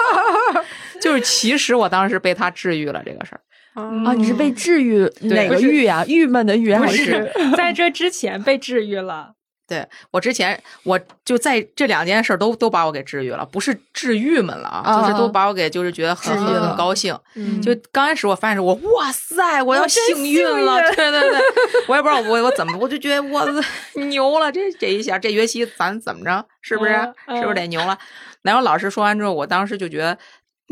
[1.00, 3.40] 就是其实我当时被他治愈了这个事儿。
[3.74, 6.04] 啊，你是被治愈哪个郁呀？
[6.06, 9.32] 郁闷的郁还是在这之前被治愈了？
[9.72, 17.18] 对我之前，我就在这两件事都都把我给治愈了，不是治郁闷了啊，就是都把我给就是觉得很很高兴。
[17.62, 21.40] 就刚开始我发现我哇塞，我要幸运了，对对对，
[21.88, 23.42] 我也不知道我我怎么，我就觉得我
[24.08, 26.92] 牛了，这这一下这学期咱怎么着，是不是
[27.34, 27.98] 是不是得牛了？
[28.42, 30.18] 然后老师说完之后，我当时就觉得。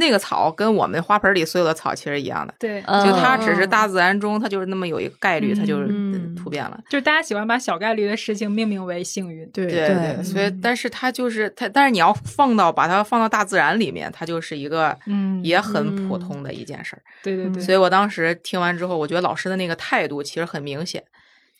[0.01, 5.86] 那个草跟我们花盆里所有的草其实一样的，对，就它只是大自然中它就是那么有一个概率，它就是
[6.34, 6.80] 突变了。
[6.88, 10.22] 就是大家喜欢把小概率的事情命名为幸运，对对对。
[10.24, 17.03] 所以，但是它就是它，但是你要放到把它放到大自然里面，它就是一个嗯也很普通的一件事儿。
[17.22, 17.62] 对对对。
[17.62, 21.05] 所以我当时听完之后，我觉得老师的那个态度其实很明显。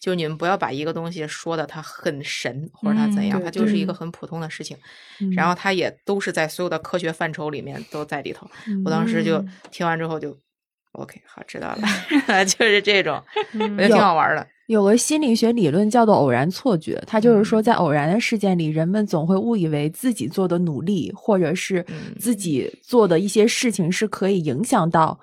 [0.01, 4.75] 就你们不要把一个东西说的它很神或者它怎样，它就是一个很普通的事情，
[5.37, 8.51] 然后它也都是在所有的科学范畴里面都在里头。
[8.85, 10.35] 我当时就听完之后就
[10.93, 13.23] ，OK，好，知道了， 就是这种，
[13.53, 14.47] 我觉得挺好玩的。
[14.69, 21.85] 有个心理学理论叫做偶然错觉，它就是说在偶然的事件里，人们总会误以为自己做的努力或者是
[22.19, 25.21] 自己做的一些事情是可以影响到。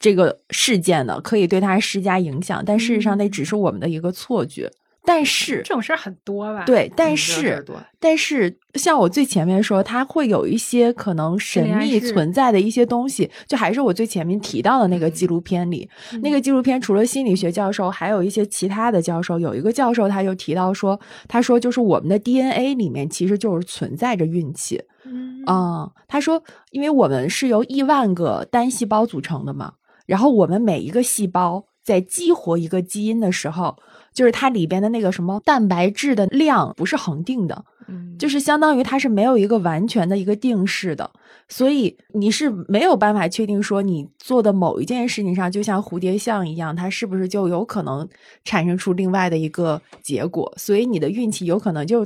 [0.00, 4.68] 这个事件呢，可以对他施加影响，但事实上那只是我们的一个错觉。
[5.02, 6.64] 但是这种事儿很多吧？
[6.66, 7.64] 对，但是
[7.98, 13.28] 但是像我最前面说，它会有一些可能神秘存在的一些东西。
[13.48, 15.88] 就还是我最前面提到的那个纪录片里，
[16.22, 19.38] 那个纪录片除了心理学教授，还有一些其他的教授。
[19.38, 24.82] 有一个教授他就提到说，他说就是我们的 DNA 里面其实就是存在着运气。
[25.06, 26.42] 嗯啊，他说，
[26.72, 29.72] 因为我们是由亿万个单细胞组成的嘛。
[30.10, 33.76] 然后我们每一个细胞在激活一个基因的时候，
[34.12, 41.08] 就是它里边的那个什么蛋白质的量不是恒定的，嗯，就是相当于它是没有一个完全的一个定式的，
[41.48, 48.08] 所以你是没有办法确定说你做的某一件事情上，就像蝴蝶像一样，它是不是就有可能
[48.42, 52.04] 产生出另外的一个结果，所以你的运气有可能就。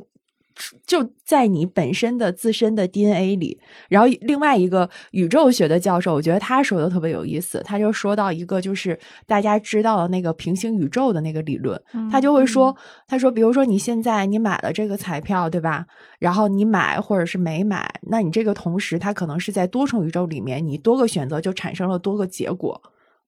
[0.86, 11.80] 就在你本身的自身的 DNA 里，然后另外一个宇宙学的教授，我觉得他说的特别有意思，他就说到一个就是大家知道的那个平行宇宙的那个理论，
[12.11, 12.76] 他就会说，
[13.09, 15.86] 他说，比如说你现在你买了这个彩票，对吧？
[16.20, 22.80] 然后你买或者是没买，那你这个同时，它可能是在多重宇宙里面，你多个选择就产生了多个结果，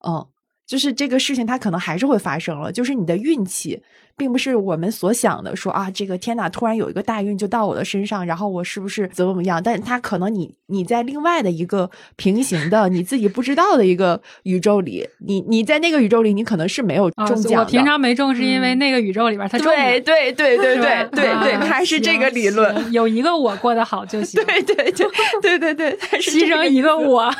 [0.06, 0.24] 嗯，
[0.66, 3.82] 就是这个事情它可能还是会发生了，就是你的运气。
[4.16, 9.62] 并不是我们所想的，说啊，这个天哪，突然有一个大运就到我的身上，然后我是不是怎么怎么样？
[9.62, 17.58] 但他可能你你在另外的一个平行的你自己不知道的一个宇宙里，你你在那个宇宙里，你可能是没有中奖的。
[17.60, 19.66] 我平常没中，是因为那个宇宙里边他中。
[19.66, 22.92] 对对对对对对对，他是这个理论。
[22.92, 24.42] 有一个我过得好就 行。
[24.44, 27.30] 对对对对对对，牺牲一个我，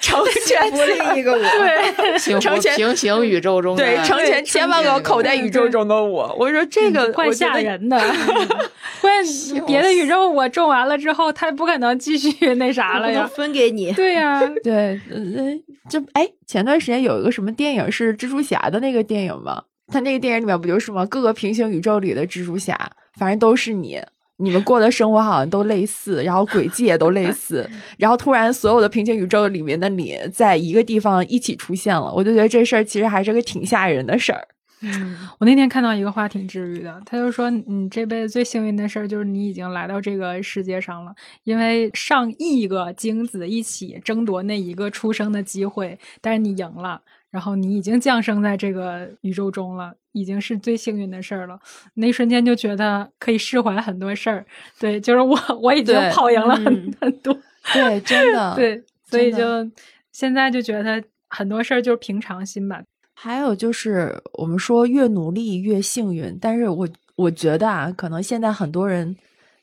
[0.00, 1.38] 成 全另一个我。
[1.38, 6.19] 对，成全平行宇宙中对成全千万个口袋宇宙中的我。
[6.38, 7.98] 我 说这个怪吓人的
[9.00, 13.92] 关键别的宇宙我种完了之后，他不可能继续那啥了呀，分给你。
[13.92, 19.62] 对呀，对，嗯，这哎，前段时间有一个什么电影是蜘蛛侠的那个电影吗？
[19.92, 21.04] 他那个电影里面不就是吗？
[21.06, 22.78] 各个平行宇宙里的蜘蛛侠，
[23.18, 24.00] 反正都是你，
[24.36, 27.68] 你们过的生活好像都类似，然后轨迹也都类似，
[27.98, 34.46] 然后突然所有的平行宇宙里面的你在一个地方一起出现了，我就觉得这事儿其实还是个挺吓人的事儿。
[34.82, 41.14] 嗯，我那天看到一个话挺治愈的，他就说你这辈子最幸运的事儿就是你已经来到这个世界上了，
[41.44, 51.60] 因为上亿个精子一起争夺那一个出生的机会，但是你赢了，然后你已经降生在这个宇宙中了，已经是最幸运的事儿了。
[51.94, 54.46] 那一瞬间就觉得可以释怀很多事儿，
[54.78, 57.36] 对，就是我我已经跑赢了很很多，
[57.74, 59.70] 对，真的， 对，所以就
[60.10, 62.82] 现在就觉得很多事儿就是平常心吧。
[63.22, 69.14] 还有就是，我们说越努力越幸运，但是我我觉得啊，可能现在很多人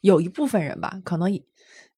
[0.01, 1.27] 有一部分人吧，可能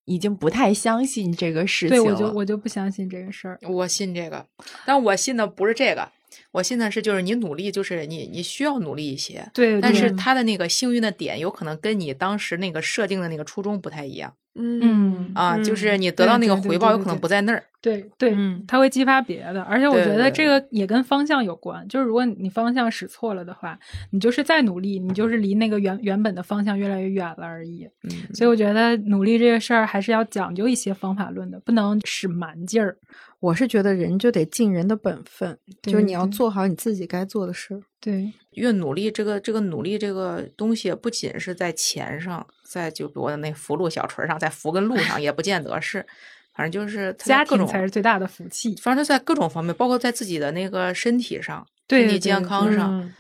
[0.05, 1.89] 已经不太相信这个事情。
[1.89, 3.60] 对，我就我就不相信这个事儿。
[3.64, 4.45] 我信这个，
[4.86, 6.10] 但我信的不是这个，
[6.53, 9.45] 我信的是就是你努力，就是你你需要努力一些。
[9.53, 14.34] 对，但是他的那个幸运的点，有可能跟你当时那个设定的那个初衷不太一样。
[14.55, 17.63] 嗯啊，就是你得到那个回报，有可能不在那儿。
[17.81, 21.87] 对对，嗯，它会激发别的，而且我觉得这个也跟方向有关。
[21.87, 23.79] 就是如果你方向使错了的话，
[24.11, 27.87] 你就是再努力，你就是离那个原原本的方向越来越远了而已。
[28.03, 32.97] 嗯，所以我觉得努力这个事儿还是要讲究一些方法论的，不能使蛮劲儿。
[33.39, 37.81] 我是觉得人就得尽人的本分，就是你要做好你自己该做的事儿。
[38.01, 46.05] 对，越努力，这个这个努力这个东西，不仅是在钱上，在就比如那福禄小锤上，在福跟禄上 也不见得是，
[46.53, 48.75] 反正就是它在家庭才是最大的福气。
[48.81, 53.13] 反正在各种方面，包括在自己的那个身体上、对对身体健康上，嗯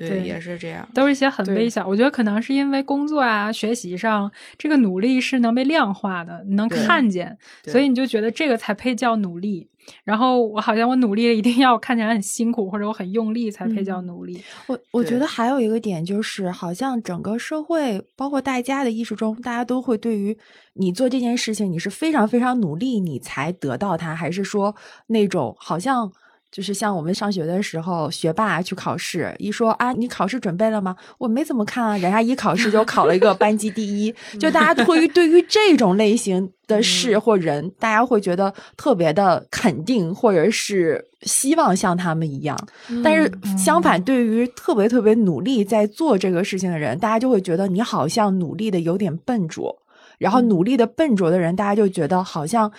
[0.00, 0.88] 对，对也是这样。
[0.94, 9.68] 都是一些很微小，我觉得可能是因为工作啊、学习上，这个努力是能被量化的，你能看见，所以你就觉得这个才配叫努力。
[10.04, 14.40] 然后我好像我努力了，一定要看起来很辛苦，或者我很用力才配叫努力。
[14.68, 20.36] 我我觉得还有一个点就是，好像整个社会，包括大家的意识中，大家都会对于
[20.74, 24.74] 你做这件事情，你是非常非常努力，你才得到它，还是说
[25.08, 26.12] 那种好像。
[26.50, 30.96] 就是像我们上学的时候，学霸去考试，一说啊，你考试准备了吗？
[31.18, 42.58] 我没怎么看啊，人家一考试就考了一个班级第一， 就大家对于对于这种类型的事或人，大家会觉得特别的肯定，或者是希望像他们一样。
[43.04, 49.76] 但是相反，对于特别特别努力在做这个事情的人，大家就会觉得你好像努力的有点笨拙，
[50.18, 52.72] 然后努力的笨拙的人，大家就觉得好像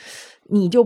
[0.50, 0.86] 你就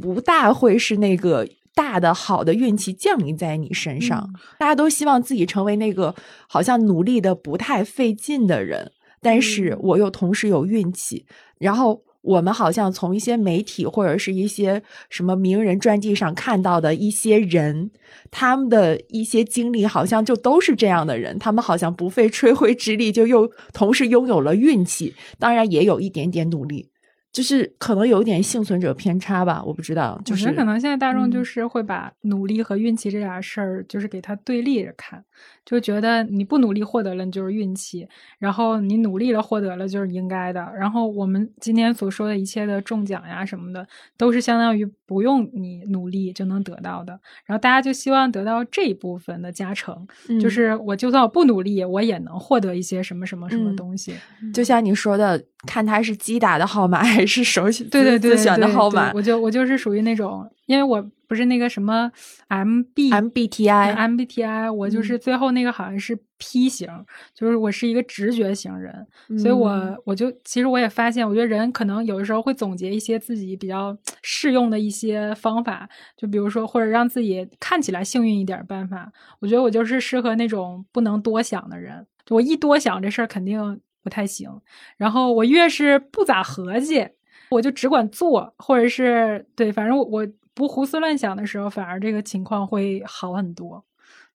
[0.00, 4.32] 不大会是那个大的好的运气降临在你身上。
[4.58, 6.14] 大家都希望自己成为那个
[6.48, 11.26] 好像努力的不太费劲的人，但是我又同时有运气，
[11.58, 12.02] 然后。
[12.22, 17.90] 我们好像从一些媒体或者是一些什么名人传记上看到的一些人，
[18.30, 26.90] 他们的一些经历好像就都是这样的人，他们好像不费吹灰之力就又同时拥有了运气，当然也有一点点努力，
[27.32, 35.24] 就是可能有一点幸存者偏差吧，我不知道，就是我觉得可能现在大众就嗯是会把努力和运气这俩事儿，就是给它对立着看，
[35.64, 38.06] 就觉得你不努力获得了，你就是运气；
[38.38, 40.60] 然后你努力了获得了，就是应该的。
[40.76, 43.86] 然后我们今天所说的一切的中奖呀什么的，
[44.18, 47.12] 都是相当于不用你努力就能得到的。
[47.44, 54.14] 然后大家就希望得到这一部分的加成，嗯就是我就算我不努力，我也能获得一些什么什么什么嗯东西。
[54.54, 62.10] 就像你说的，看他是机打的号码还是手写对对对自选的号码我就我就是属于那种，因为我不是那个什么
[62.48, 66.88] MB，MBTI MBTI，我嗯就是最后那个好像是 P 型，
[67.34, 69.06] 就是我是一个直觉型人，
[69.38, 79.10] 所以我嗯我就其实我也发现，我觉得人可能有的时候会总结一些自己比较适用的一些方法，就比如说或者让自己看起来幸运一点儿办法。
[79.40, 84.50] 我觉得我就是适合那种不能多想的人，就我一多想这事儿肯定不太行。
[84.96, 87.08] 然后我越是不咋合计，
[87.50, 93.84] 我就只管做，或者是对，反正我我不胡思乱想的时候，反而这个情况会好很多。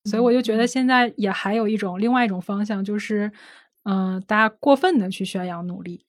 [0.04, 3.32] 所以我就觉得现在也还有一种另外一种方向，就是
[3.84, 6.06] 嗯、呃大家过分的去宣扬努力，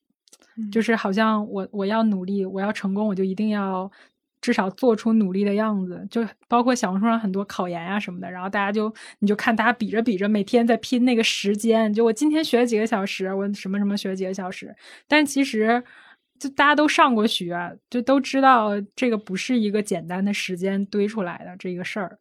[0.71, 3.91] 就是好像我我要努力，我要成功，我就一定要。
[4.41, 8.89] 至少做出努力的样子，就包括小红书上很多考研呀、什么的，然后大家就
[9.19, 14.73] 你就看大家比着比着，每天在拼那个时间，就我今天学了几个小时，我什么什么学了几个小时，
[15.09, 15.83] 但其实
[16.39, 22.17] 就大家都上过学，就都知道这个不是一个简单的时间堆出来的这个事儿。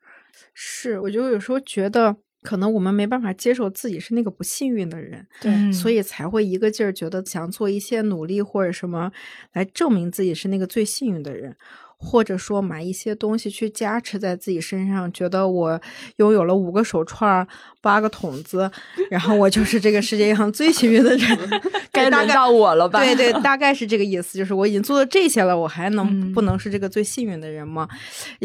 [0.52, 9.10] 是，我就有时候觉得，可能我们没办法接受自己是那个不幸运的人，对所以才会一个劲儿觉得想做一些努力或者什么
[9.52, 11.56] 来证明自己是那个最幸运的人。
[11.98, 15.80] 或者说买一些东西去加持在自己身上，觉得我
[16.16, 17.46] 拥有了五个手串、
[17.80, 18.70] 八个筒子，
[19.10, 21.38] 然后我就是这个世界上最幸运的人。
[21.90, 23.00] 该轮到我了吧？
[23.00, 27.88] 对对，大概是这个意思，就是我已经做到这些了，我还能、嗯不能是这个最幸运的人吗？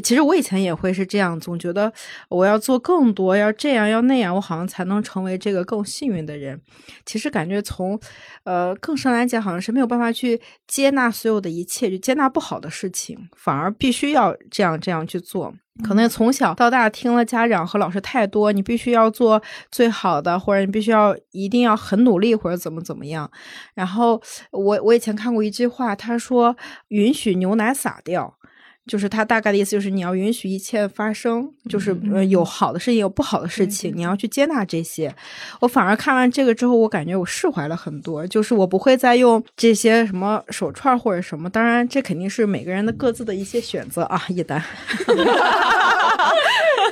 [0.03, 1.93] 其实我以前也会是这样，总觉得
[2.29, 6.59] 我要做更多，要这样要那样，我好像才能成为这个更幸运的人。
[7.05, 7.99] 其实感觉从
[8.45, 15.53] 呃更深来讲，好像是没有办法去接纳所有的一切，就接纳不好的事情，反而必须要这样这样去做。
[15.83, 23.29] 可能从小到大听了家长和老师太多，你必须要做最好的，或者你必须要一定要很努力，或者怎么怎么样。
[23.73, 24.21] 然后
[24.51, 26.55] 我我以前看过一句话，他说
[26.89, 28.37] 允许牛奶洒掉。
[28.85, 35.13] 就是他大概的意思，就是你要允许一切发生，就是呃有好的事情，有不好的事情，你要去接纳这些。
[35.61, 41.49] 我反而看完这个之后，我感觉我释怀了很多，就是我不会再用这些什么手串或者什么。
[41.49, 44.61] 当然，这肯定是每个人的各自的一些选择啊，一丹。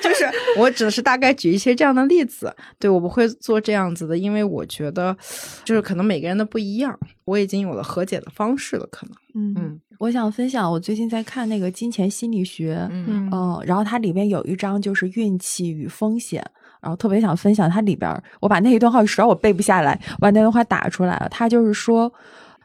[0.01, 0.25] 就是
[0.57, 5.15] 我只是大概举一些这样的例子，对我不会做这样子的，因为我觉得
[5.63, 9.15] 就是可能每个人的不一样，我已经有了和解的方式了，可能。
[9.33, 16.43] 嗯嗯，我想分享，我最近在看那个金钱心理学，嗯嗯，然后它里面有一章就是运气与风险，
[16.81, 22.11] 然后特别想分享它里边，我把那一段话实在我背不下来，我把那段话打出来了，他就是说。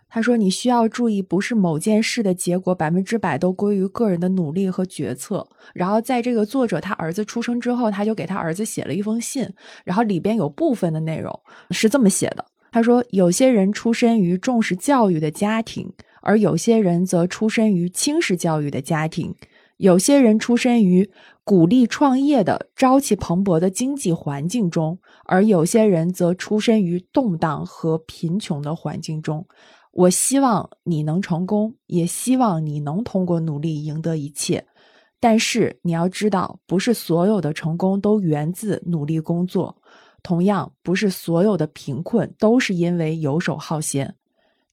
[0.09, 5.47] 他说：“你需要注意，不是某件事的结果百分之百都归于个人的努力和决策。
[5.75, 9.47] 然后，在这个作者他儿子出生之后，他就给他儿子写了一封信，
[9.85, 11.39] 然后里边有部分的内容
[11.71, 12.45] 是这么写的。
[12.71, 15.93] 他说，有些人出身于重视教育的家庭，
[16.23, 19.33] 而有些人则出身于轻视教育的家庭；
[19.77, 21.11] 有些人出身于
[21.43, 29.45] 鼓励创业的朝气蓬勃的经济环境中，而有些人则出身于动荡和贫穷的环境中。”
[29.97, 34.67] 我希望你能成功，也希望你能通过努力赢得一切。
[35.19, 39.81] 但是你要知道，不是所有的成功都源自努力工作，
[40.23, 44.15] 同样不是所有的贫困都是因为游手好闲。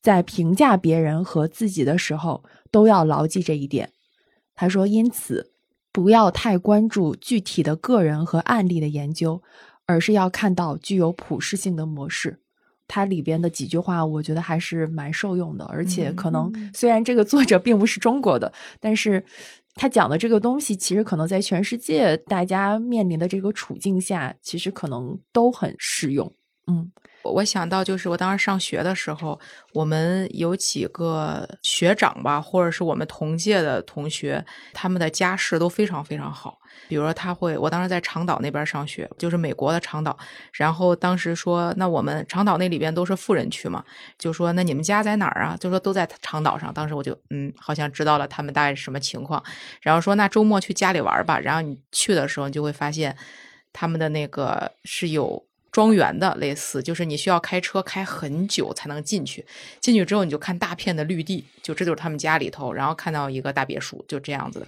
[0.01, 3.93] 在评价别人和自己的时候，都要牢记这一点。
[4.53, 5.53] 他说：“因此，
[5.93, 9.41] 不要太关注具体的个人和案例的研究，
[9.85, 12.41] 而是要看到具有普适性的模式。”
[12.87, 19.23] 它里边的几句话，我觉得还是蛮受用的，而且可能虽然这个作者并不是中国的，但是
[19.75, 26.31] 他讲的这个东西，其实可能在全世界大家面临的这个处境下，其实可能都很适用。
[26.67, 26.91] 嗯。
[27.23, 29.39] 我想到就是我当时上学的时候，
[29.73, 36.59] 我们有几个学长吧，或者是我们同届的同学，他们的家世都非常非常好。
[36.87, 40.17] 比如说他会，我当时在长岛那边上学，就是美国的长岛。
[40.51, 43.83] 然后当时说，那我们长岛那里边都是富人区嘛，
[44.17, 45.57] 就说那你们家在哪儿啊？
[45.59, 46.73] 就说都在长岛上。
[46.73, 49.43] 当时我就嗯，好像知道了他们大概什么情况。
[49.81, 51.39] 然后说那周末去家里玩吧。
[51.39, 53.15] 然后你去的时候，你就会发现
[53.71, 55.45] 他们的那个是有。
[55.73, 59.43] 庄园的类似，就是你需要开车开很久才能进去。
[59.81, 64.67] 进去之后，你就看大片的绿地，就这就是他们家里头，然后看到一个大别墅，就这样子的。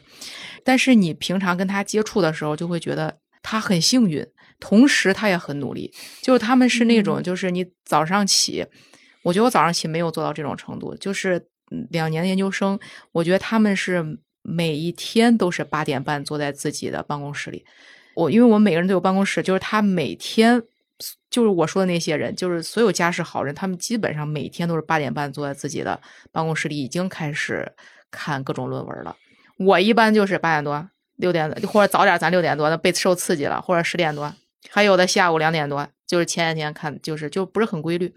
[0.63, 4.25] 但是你平常跟他接触的时候，就会觉得他很幸运，
[4.59, 5.93] 同时他也很努力。
[6.23, 8.65] 就是他们是那种，就是你早上起，
[9.21, 10.95] 我觉得我早上起没有做到这种程度。
[10.95, 11.39] 就是
[11.91, 12.79] 两年的研究生，
[13.11, 14.03] 我觉得他们是
[14.41, 17.63] 每一天都是八点半坐在自己的办公室里。
[18.15, 20.63] 我因为我们每个人都有办公室，就是他每天。
[21.29, 25.99] 就是我说的那些人，就是所有家世好人，他们基本上每天都是八点半坐在自己的
[26.31, 27.73] 办公室里，已经开始
[28.09, 29.15] 看各种论文了。
[29.57, 34.33] 我一般就是八点多、六点或者早点，咱六点多，那被受刺激了，或者十点多，
[34.69, 38.13] 还有的下午两点多，就是前几天看，就是就不是很规律。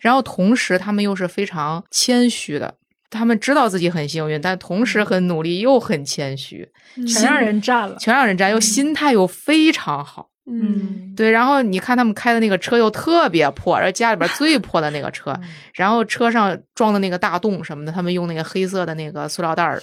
[0.00, 2.76] 然后同时，他们又是非常谦虚的，
[3.10, 6.68] 他们知道自己很幸运，但同时很努力，又很谦虚，
[7.06, 10.29] 全让人占了，全让人占，又心态又非常好。
[10.46, 15.38] 嗯，对，然后你看他们开的那个车又特别破，然后家里边最破的那个车，
[15.74, 19.80] 然后车上装的那个大洞什么的，他们用那个黑色的那个塑料袋儿，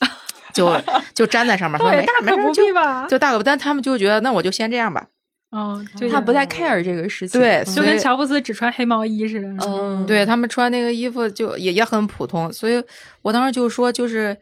[0.52, 0.78] 就
[1.14, 1.80] 就粘在上面。
[1.80, 3.06] 对，大可不必吧？
[3.08, 5.06] 就大可，但他们就觉得那我就先这样吧。
[5.52, 7.40] 嗯，他不太 care 这个事情。
[7.40, 9.48] 对，就跟乔布斯只穿黑毛衣似的。
[9.66, 12.82] 嗯，对他们穿那个衣服就也也很普通，所以
[13.22, 14.36] 我当时就说就是。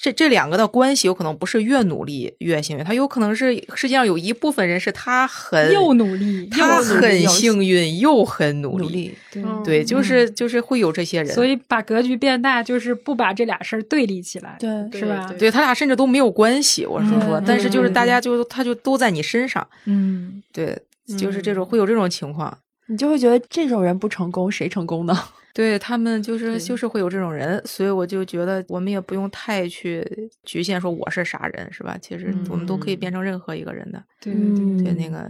[0.00, 14.68] 这这两个的关系有可能不是越努力越幸运，他有可能是世界上有一部分人是他很又努力，他很幸运又很努力，对对，就是就是会有这些人，所以把格局变大，就是不把这俩事儿对立起来，对，
[15.00, 15.34] 是吧？
[15.36, 20.80] 对他俩甚至都没有关系，我是说，但是就是大家就他就都在你身上，嗯，对，
[21.18, 22.56] 就是这种会有这种情况，
[22.88, 25.14] 你就会觉得这种人不成功，谁成功呢？
[25.54, 31.98] 对他们就是就是会有这种人，所以我就觉得我们也不用太去局限说我是啥人，是吧？
[32.00, 34.00] 其实我们都可以变成任何一个人的。
[34.20, 35.28] 对对对，那个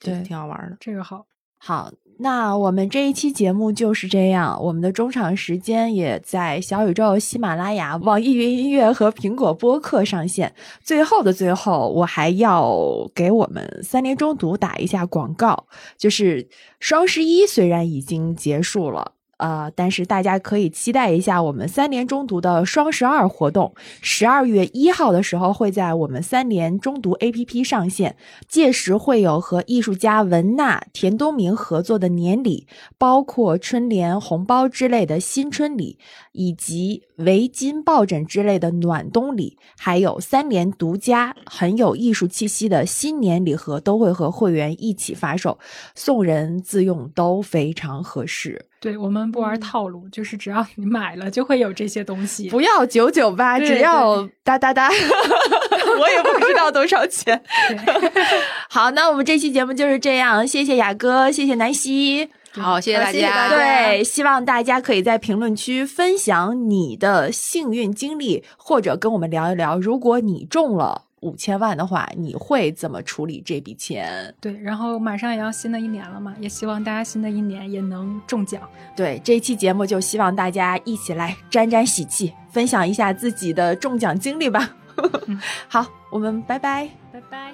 [0.00, 0.76] 对挺好玩的。
[0.80, 1.24] 这个好，
[1.58, 4.60] 好，那我们这一期节目就是这样。
[4.60, 10.52] 我们的中场时间也在小宇宙、喜马拉雅、网易云音乐和苹果播客上线。
[10.82, 16.48] 最后的最后，我还要给我们三联中读打一下广告，就是
[16.80, 19.12] 双十一虽然已经结束了。
[19.38, 28.16] 呃，但是大家可以期待一下我们三联中读的双十二活动，十二月一号的时候会在我们三联中读 APP 上线，
[28.46, 32.66] 届时会有和艺术家文娜、田东明合作的年礼，
[32.98, 35.98] 包括春联、红包之类的新春礼，
[36.32, 45.58] 以及围巾、抱枕之类的暖冬礼，还有三联独家很有艺术气息的新年礼盒，都会和会员一起发售，
[45.94, 48.66] 送人自用都非常合适。
[48.80, 52.48] 对我们不玩套路，就是只要你买了就会有这些东西。
[52.48, 54.88] 不要九九八，只要哒哒哒。
[56.00, 57.42] 我也不知道多少钱。
[58.70, 62.28] 好，那我们这期节目就是这样，谢谢雅哥，谢谢南希。
[62.52, 63.48] 好，谢谢大家。
[63.48, 71.07] 对，希望大家可以在评论区分享你的幸运经历，或者跟我们聊一聊，如果你中了。
[71.20, 74.34] 五千万的话，你会怎么处理这笔钱？
[74.40, 78.62] 对，然后马上也要新的一年了嘛，也希望大家新的一年也能中奖。
[78.96, 84.76] 对，这期节目就希望大家一起来沾沾喜气，分享一下自己的中奖经历吧。
[85.68, 87.52] 好，我们拜拜，拜拜。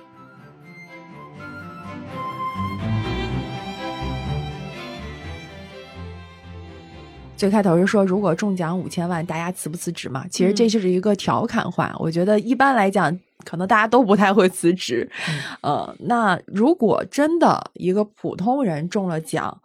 [7.36, 10.24] 最开头是说，如果中奖五千万，大家辞不辞职嘛？
[10.30, 11.94] 其实这就是一个调侃话。
[11.98, 15.10] 我觉得一般来讲，可能大家都不太会辞职。
[15.62, 19.60] 呃，那如果真的一个普通人中了奖，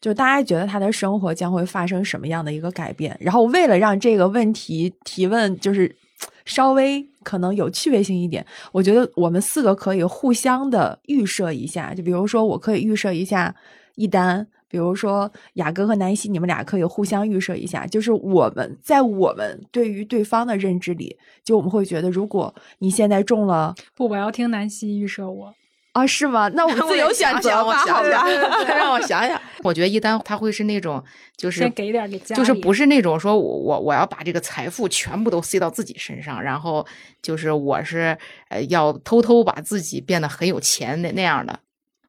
[0.00, 3.16] 就大家觉得他的生活将会发生什么样的一个改变？
[3.20, 5.96] 然后为了让这个问题提问就是
[6.44, 11.94] 稍微可能有趣味性一点，我觉得我们四个可以互相的预设一下。
[11.94, 13.54] 就比如说，我可以预设一下
[13.96, 14.46] 一单。
[14.68, 25.54] 比如说雅哥和南希，你们俩可以互相预设一下，就是我们在我们对于对方的认知里，就我们会觉得，如果你现在中了，不，我要听南希预设我
[25.92, 26.48] 啊，是吗？
[26.48, 28.28] 那我们 自由选择吧，好吧？
[28.68, 31.02] 让我想想，我觉得一丹他会是那种，
[31.36, 36.86] 就是先给点给家就是不是那种说我我我要把这个财富全部都塞到自己身上，然后
[37.22, 38.16] 就是我是
[38.50, 41.58] 呃要偷偷把自己变得很有钱那那样的。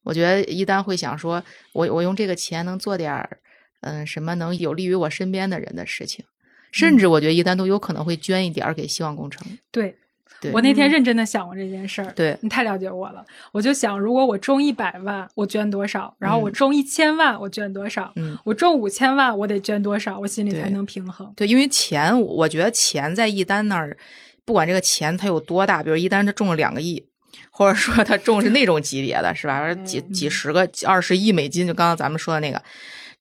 [0.03, 1.43] 我觉得一丹会想说，
[1.73, 3.37] 我我用这个钱能做点儿，
[3.81, 6.25] 嗯，什么能有利于我身边的人的事情，
[6.71, 9.45] 甚至我觉得一丹都有可能会捐一点儿给希望工程。
[9.71, 9.95] 对，
[10.53, 12.11] 我那天认真的想过这件事儿。
[12.15, 16.15] 对你太了解我了，我就想，如果我中一百万，我捐多少？
[16.17, 18.13] 然后我中一千万，我捐多少？
[18.15, 20.17] 嗯，我中五千万，我得捐多少？
[20.17, 21.31] 我心里才能平衡。
[21.35, 23.97] 对，因为钱，我觉得钱在一丹那儿，
[24.45, 27.08] 不管这个钱它有多大，比如一丹他中了两个亿。
[27.59, 29.75] 或者说他重是那种级别的，是吧？
[29.83, 32.63] 几几十个、二十亿美金，就刚刚咱们说的那个，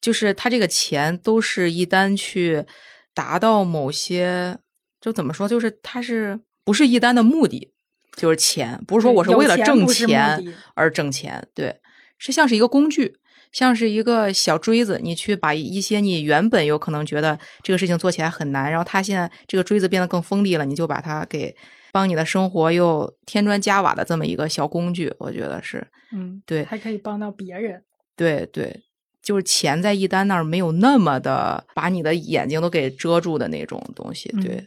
[0.00, 2.64] 就是他这个钱都是一单去
[3.12, 4.56] 达到某些，
[5.00, 5.48] 就怎么说？
[5.48, 7.72] 就是他是不是一单的目的？
[8.14, 10.40] 就是钱，不是说我是为了挣钱
[10.76, 11.74] 而挣钱，对，
[12.16, 13.16] 是像是一个工具，
[13.50, 21.56] 像是一个小锥子，你去把一些你原本有可能觉得这个事情做起来很难，然后他现在这个锥子变得更锋利了，你就把它给。
[21.92, 27.82] 帮你的生活又添砖加瓦的这么一个小工具，我觉得是，嗯，对，还可以帮到别人。
[28.16, 28.82] 对对，
[29.22, 34.28] 就是钱在一丹那儿没有那么的把你的眼睛都给遮住的那种东西。
[34.42, 34.66] 对，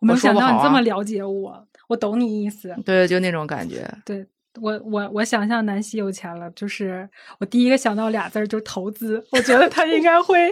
[0.00, 2.74] 我没想到你这么了解我，我懂你意思。
[2.84, 3.86] 对，就那种感觉。
[4.04, 4.26] 对
[4.60, 7.08] 我，我我想象南希有钱了，就是
[7.38, 9.24] 我第一个想到俩字儿就是投资。
[9.30, 10.50] 我觉得他应该会。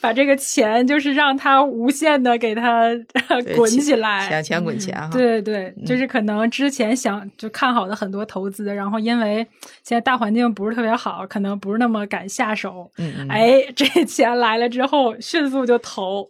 [0.00, 2.90] 把这个钱就是让他无限的给他
[3.56, 5.08] 滚起来，钱钱滚钱哈。
[5.12, 9.36] 对对，就是可能之前想就看好的很多投资，然后因为
[9.82, 12.90] 现在大环境不是特别好，可能不是那么敢下手。
[12.98, 16.28] 嗯，哎，这钱来了之后，迅速就投。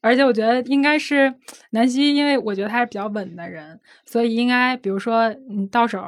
[0.00, 1.32] 而且我觉得应该是
[1.70, 6.02] 南希，因为我觉得他是比较稳的人，所以应该比如说你到手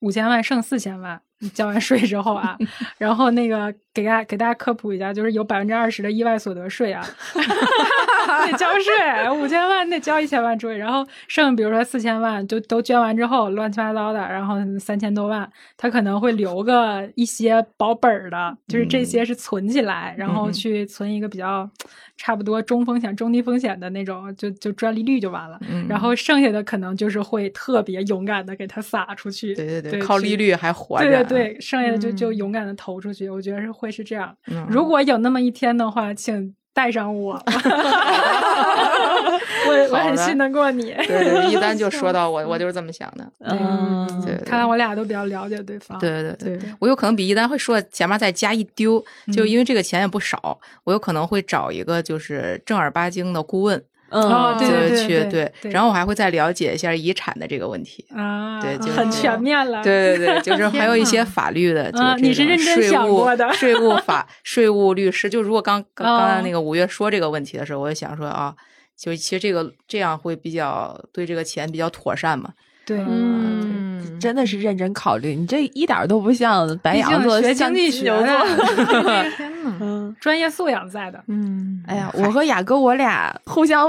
[0.00, 1.20] 五千万，剩四千万。
[1.54, 2.54] 交完税之后啊，
[2.98, 7.04] 然后那个给大家给大家科普一下，就是有百分之二十的意外所得税啊，
[8.46, 21.68] 得交税，五千万得交一千万税，然后剩比如说四千万就都捐完之后，乱七八糟的，然后三千多万，他可能会留个一些保本儿的，就是这些是存起来，然后去存一个比较。
[22.22, 25.58] 差不多中风险、中低风险的那种，就就专利率就完了。
[25.88, 29.54] 然后剩下的可能就是会特别勇敢的给它撒出去。
[29.54, 31.06] 对对对，靠利率还活着。
[31.06, 33.30] 对对对，剩下的就就勇敢的投出去。
[33.30, 34.36] 我觉得是会是这样。
[34.68, 36.54] 如果有那么一天的话，请。
[36.72, 37.32] 带上我，
[39.66, 40.94] 我我很信得过你。
[40.94, 43.32] 对，一 丹就说到我，我就是这么想的。
[43.40, 45.98] 嗯，对，看来我俩都比较了解对方。
[45.98, 53.82] 对对对，我有可能比一丹会说前面再加一丢，就因为这个钱也不少，我有可能会找一个就是正儿八经的顾问。
[54.10, 59.82] 嗯，对对对对，然后我还会再了解一下遗产的这个问题啊，对，就很全面了。
[59.82, 63.52] 对对对， 就是还有一些法律的，就，你是认真想过的。
[63.52, 68.54] 税务法、 税务律师，就如果刚刚刚才那个五月说这个问题的时候，我就想说啊，
[68.98, 72.50] 就其实这个这样会比较对这个钱比较妥善嘛。
[72.86, 78.24] 对，嗯，真的是认真考虑，你这一点都不像白羊座学经济学的，
[79.36, 81.22] 天呐，专业素养在的。
[81.28, 83.86] 嗯，哎呀，我和雅哥我俩互相，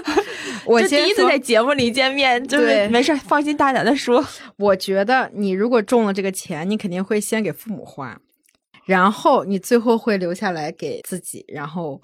[0.66, 4.24] 我第一次在节目里见面，就是没事，放心大胆的说。
[4.58, 8.18] 我觉得你如果中了这个钱，你肯定会先给父母花。
[8.84, 12.00] 然后你最后会留下来给自己，然后。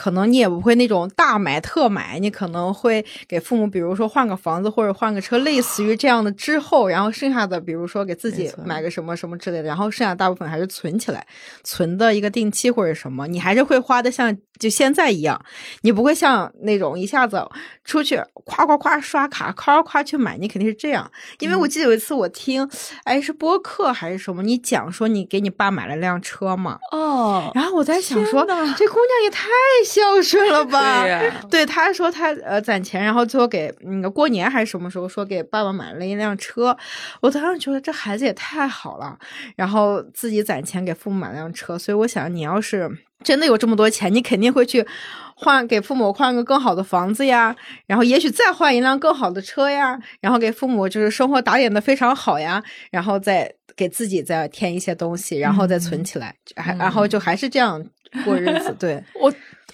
[0.00, 11.26] 可能你也不会那种大买特买，你可能会给父母，比如说换个房子或者换个车，类似于这样的之后，然后剩下的，比如说给自己买个什么什么之类的，然后剩下大部分还是存起来，
[11.64, 15.38] 存的一个定期或者什么，你还是会花的像就现在一样，
[15.82, 17.46] 你不会像那种一下子
[17.84, 21.10] 出去夸夸夸刷卡，夸夸夸去买，你肯定是这样。
[21.40, 22.66] 因为我记得有一次我听，
[23.04, 29.46] 哎是播客还是什么，你讲说你给你爸买了辆车嘛，哦，然后我在想说，这姑娘也太。
[29.90, 31.04] 孝顺了吧？
[31.50, 36.76] 对，他说他呃攒钱，然后最后给那个过年还是什么时候说给爸爸买了一辆车。
[37.20, 39.18] 我当时觉得这孩子也太好了，
[39.56, 41.76] 然后自己攒钱给父母买辆车。
[41.76, 42.88] 所以我想，你要是
[43.24, 44.86] 真的有这么多钱，你肯定会去
[45.34, 47.56] 换给父母换个更好的房子呀，
[47.88, 52.62] 然后也许再换一辆更好的车呀，然后给父母就是生活打点的非常好呀，
[52.92, 57.84] 然后再给自己再添一些东西，然后再存起来，还然后就还是这样
[58.24, 58.72] 过日子。
[58.78, 59.32] 对 我。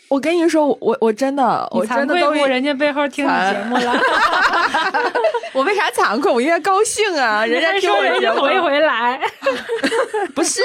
[0.09, 4.01] 我跟你说，我我真的，我真的都人家背后听你节目了。
[5.53, 6.31] 我为啥惭愧？
[6.31, 7.45] 我应该高兴啊！
[7.45, 9.21] 人家听我节目，回回来。
[10.35, 10.63] 不是，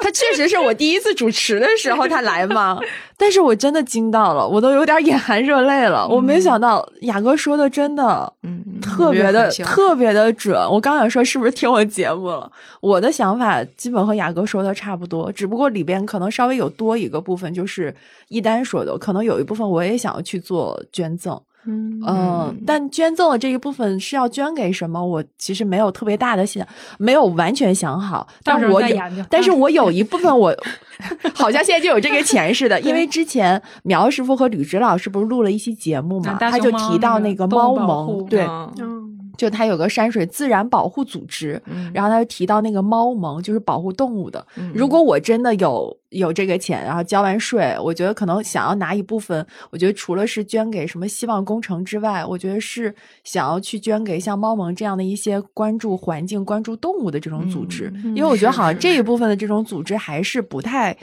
[0.00, 2.78] 他确实是我第一次主持的时候他来嘛。
[3.20, 6.08] 但是我真的惊到了，我都有点眼含热泪了。
[6.08, 10.58] 我没想到雅哥说的真的，嗯，特别的特别的准。
[10.70, 12.50] 我刚想说是不是听我节目了？
[12.80, 17.94] 我的想法基本和雅哥说的差不多，只不过里边可能稍微有多一个部分，就是
[18.28, 21.38] 一丹说的，可能有一部分我也想要去做捐赠。
[21.66, 22.00] 嗯
[22.66, 25.04] 但捐赠的这一部分是要捐给什么？
[25.04, 26.66] 我其实没有特别大的想，
[26.98, 28.26] 没有完全想好。
[28.42, 28.96] 但我有，
[29.28, 30.54] 但是我有一部分我
[31.34, 38.46] 好像现在就有这个钱似的，因为之前苗师傅和吕植老师不是录了一期节目嘛，他就提到那个猫盟，对。
[39.36, 41.60] 就他有个山水自然保护组织，
[41.92, 44.46] 然后他就提到那个猫盟，就是保护动物的。
[44.74, 52.94] 如果我真的有有这个钱，然后交完税，我觉得可能想要拿一部分，我觉得除了是捐给什么希望工程之外，我觉得是
[53.24, 60.96] 想要去捐给像猫盟这样的一些关注环境、关注动物的这种组织，因为我觉得好像这一部分的这种组织还是不太。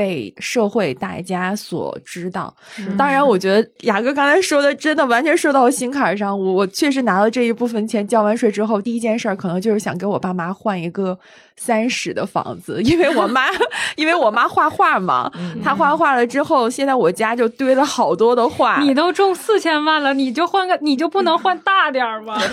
[0.00, 2.54] 被社会大家所知道，
[2.96, 6.30] 当然，我觉得雅哥刚才说的真的完全说到我心坎上。
[6.40, 11.18] 我我确实拿到这一部分钱，交完税之后，第一件事儿可能就是想给我爸妈换一个。
[11.62, 13.42] 三室的房子，因为我妈，
[13.94, 15.30] 因为我妈画画嘛，
[15.62, 18.80] 她画画了之后，现在我家就堆了好多的画。
[18.80, 22.40] 你都中四千万了，你就换个，你就不能换大点儿吗？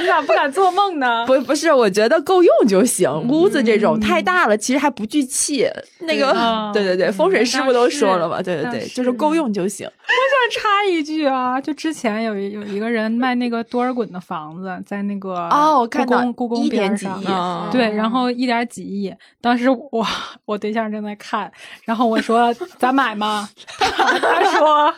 [0.00, 1.24] 你咋不敢做梦呢？
[1.28, 3.08] 不，不是，我觉得够用就行。
[3.28, 5.68] 屋子这种太大了，其实还不聚气。
[6.00, 9.86] 那个，对对对，风水师傅都说了嘛，对对对，就是够用就行。
[9.86, 16.86] 我想插一句啊，就之前有有一个人卖那个多尔衮的房子，在那个哦，故宫故宫边。
[16.96, 17.26] 几亿，
[17.70, 19.12] 对，然后一点几亿。
[19.40, 20.06] 当时我
[20.46, 21.52] 我对象正在看，
[21.84, 23.50] 然后我说咱买吗？
[23.76, 24.94] 他说：“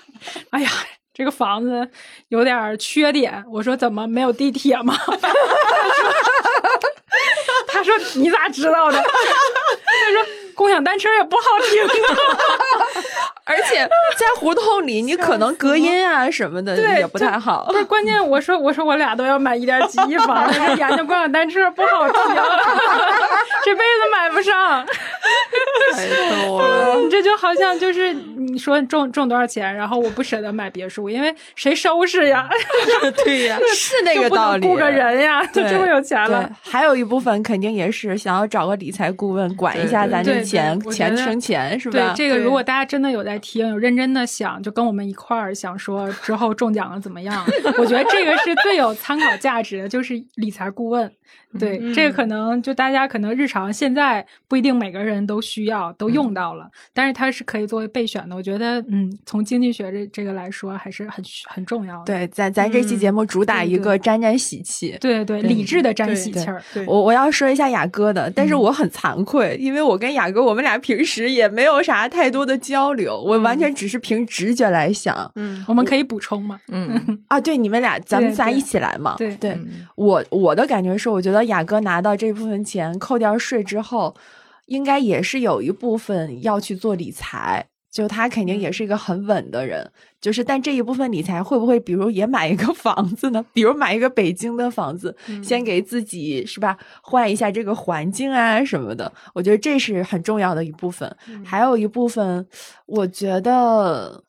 [0.50, 0.70] 哎呀，
[1.12, 1.88] 这个房子
[2.28, 4.94] 有点缺点。”我说：“怎么没有地铁吗？”
[7.66, 10.47] 他说：“你咋知道的？” 他说。
[10.58, 11.80] 共享单车也不好停，
[13.46, 17.66] 而且在胡同里，你可能隔音啊什么的也不太好。
[17.70, 22.18] 不是关键，我说我说我俩都要买一点几亿房， 研究共享单车不好停，
[23.64, 24.84] 这辈子买不上。
[25.92, 26.08] 太
[26.44, 32.48] 逗了，你这就好像就是你说中中多少钱，然后我不舍得买别墅，因为谁收拾呀？
[33.24, 34.66] 对呀，是那个道理。
[34.66, 36.50] 雇个人呀，就这么有钱了。
[36.62, 40.47] 还有一部分肯定也是想要找个理财顾问管一下咱这。
[40.48, 42.14] 钱钱生钱是吧？
[42.14, 47.44] 对这个，如果大家真的有在听，有认真的想，就跟我们一块儿想说之后中奖了怎么样？
[47.78, 51.10] 我觉得这个是最有参考价值的，就是理财顾问。
[51.58, 58.36] 对，这个可能就大家可能日常现在不一定每个人都需要都用到了，但是它是可以作为备选的。
[58.36, 62.04] 我觉得，嗯，从经济学这这个来说，还是很很重要的。
[62.04, 66.62] 对，咱咱这期节目主打一个沾沾喜气，对对，理智的沾喜气儿。
[66.86, 75.32] 我我要说一下雅哥的，但是我很惭愧，因为我跟雅哥我们俩平时也没有啥太多的交流，我完全只是凭直觉来想。
[75.34, 76.60] 嗯，我们可以补充吗？
[76.68, 79.16] 嗯啊，对，你们俩咱们仨一起来嘛。
[79.18, 79.58] 对对，
[79.96, 81.38] 我我的感觉是，我觉得。
[81.48, 84.14] 雅哥拿到这部分钱，扣掉税之后，
[84.66, 87.64] 应该也是有一部分要去做理财。
[87.90, 89.90] 就他肯定也是一个很稳的人，
[90.20, 93.44] 就是但这一部分理财会不会，比如也买一个 房子呢？
[93.52, 99.12] 比如买一个北京的房子，先给自己是吧，换一下这个环境啊什么的。
[99.34, 101.10] 我觉得这是很重要的一部分。
[101.44, 102.46] 还有一部分，
[102.86, 104.22] 我觉得。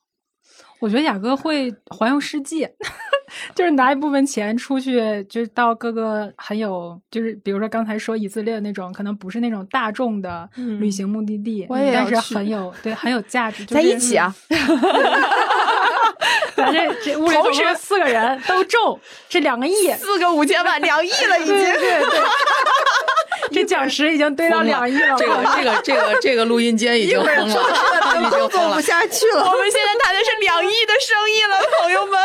[0.79, 2.71] 我觉得雅哥会环游世界，
[3.53, 10.49] 就是拿一部分钱出去，就是到各个很有，就是比如说刚才说以色列那种，可能不是那种大众的
[10.79, 14.33] 旅行目的地，但是很有对很有价值，在一起啊。
[16.55, 18.99] 咱这这屋里同时四个人都中
[19.29, 21.55] 这两个亿，四个五千万，两亿了已经。
[21.55, 22.19] 对对对，
[23.53, 25.15] 这奖池已经堆到两亿了。
[25.17, 27.61] 这个这个这个这个录音间已经疯了，
[28.21, 29.43] 已经做不下去了。
[29.51, 32.19] 我们现在谈的是两亿的生意了，朋友们。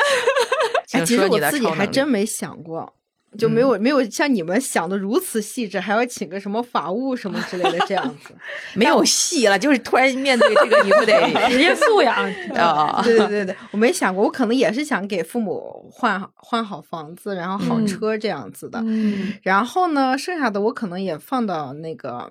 [0.92, 2.94] 哎，其实我自己还真没想过。
[3.38, 8.34] 就没有没有像你们想的如此细致，还要请个什么法务什么之类的这样子，
[8.74, 9.58] 没有戏了。
[9.58, 11.12] 就是突然面对这个，你不得
[11.50, 12.14] 职业素养
[12.54, 13.00] 啊？
[13.04, 18.80] 对对对对，我没想过，我可能也是想给父母换换好房子，然后好车这样子的。
[18.84, 22.30] 嗯，然后呢，剩下的我可能也放到那个。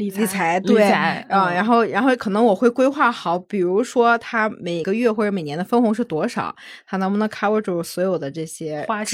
[0.00, 6.54] 理财对啊，然后然后可能我会规划好，比如说他每个月或者每年的分红是多少，
[6.86, 9.04] 他能不能 cover 住所有的这些花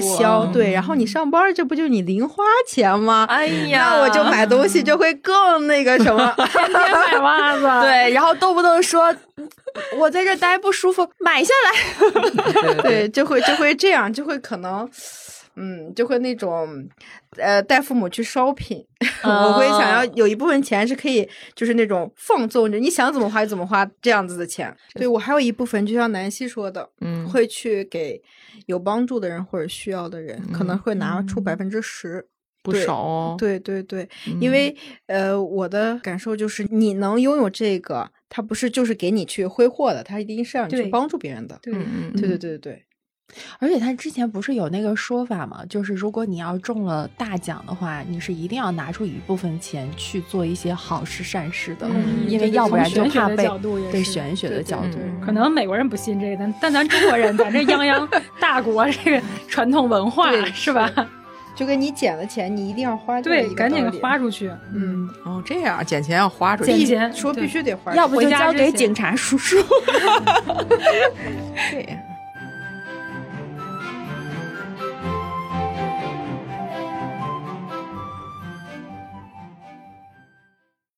[0.00, 0.44] 销？
[0.52, 3.24] 对，然后你上班这不就你零花钱吗？
[3.28, 7.86] 哎呀，那我就买东西就会更那个什么 天天买袜子。
[7.86, 9.14] 对，然后动不动说
[9.96, 12.82] 我在这待不舒服，买下来。
[12.82, 14.88] 对，就会就会这样，就会可能。
[15.56, 16.88] 嗯，就会那种，
[17.36, 18.84] 呃，带父母去 shopping，
[19.22, 24.74] 我会想要有一部分钱是可以，就是那种放纵着，你想怎么花就怎么花这样子的钱。
[24.94, 28.22] 对我还有一部分，就像南希说的，嗯，会去给
[28.66, 32.26] 有帮助的人或者需要的人，可能会拿出百分之十，
[32.62, 33.36] 不少哦。
[33.38, 34.08] 对对对，
[34.40, 34.74] 因为
[35.06, 41.58] 呃，我的感受就是，你能拥有这个，它不是就是给你去挥霍的，它一定是让你去帮助别人的。
[41.62, 42.86] 对，嗯对对对对对。
[43.58, 45.62] 而且他之前不是有那个说法吗？
[45.68, 51.88] 就是如果你要中了大奖的话，你是一定要拿出一部分钱去做一些好事善事的，
[52.26, 53.48] 因为要不然就怕被
[53.90, 54.98] 对玄学的角度。
[55.24, 58.08] 可能美国人不信这个，但但咱中国人，咱这泱泱
[58.40, 60.90] 大国，这个传统文化是吧？
[61.54, 64.50] 就跟你捡了钱，你一定要花对，赶紧花出去。
[64.74, 69.56] 嗯，哦，这样捡钱要花出去，捡钱说必须得花，要不就交给警察叔叔。
[71.70, 71.98] 对。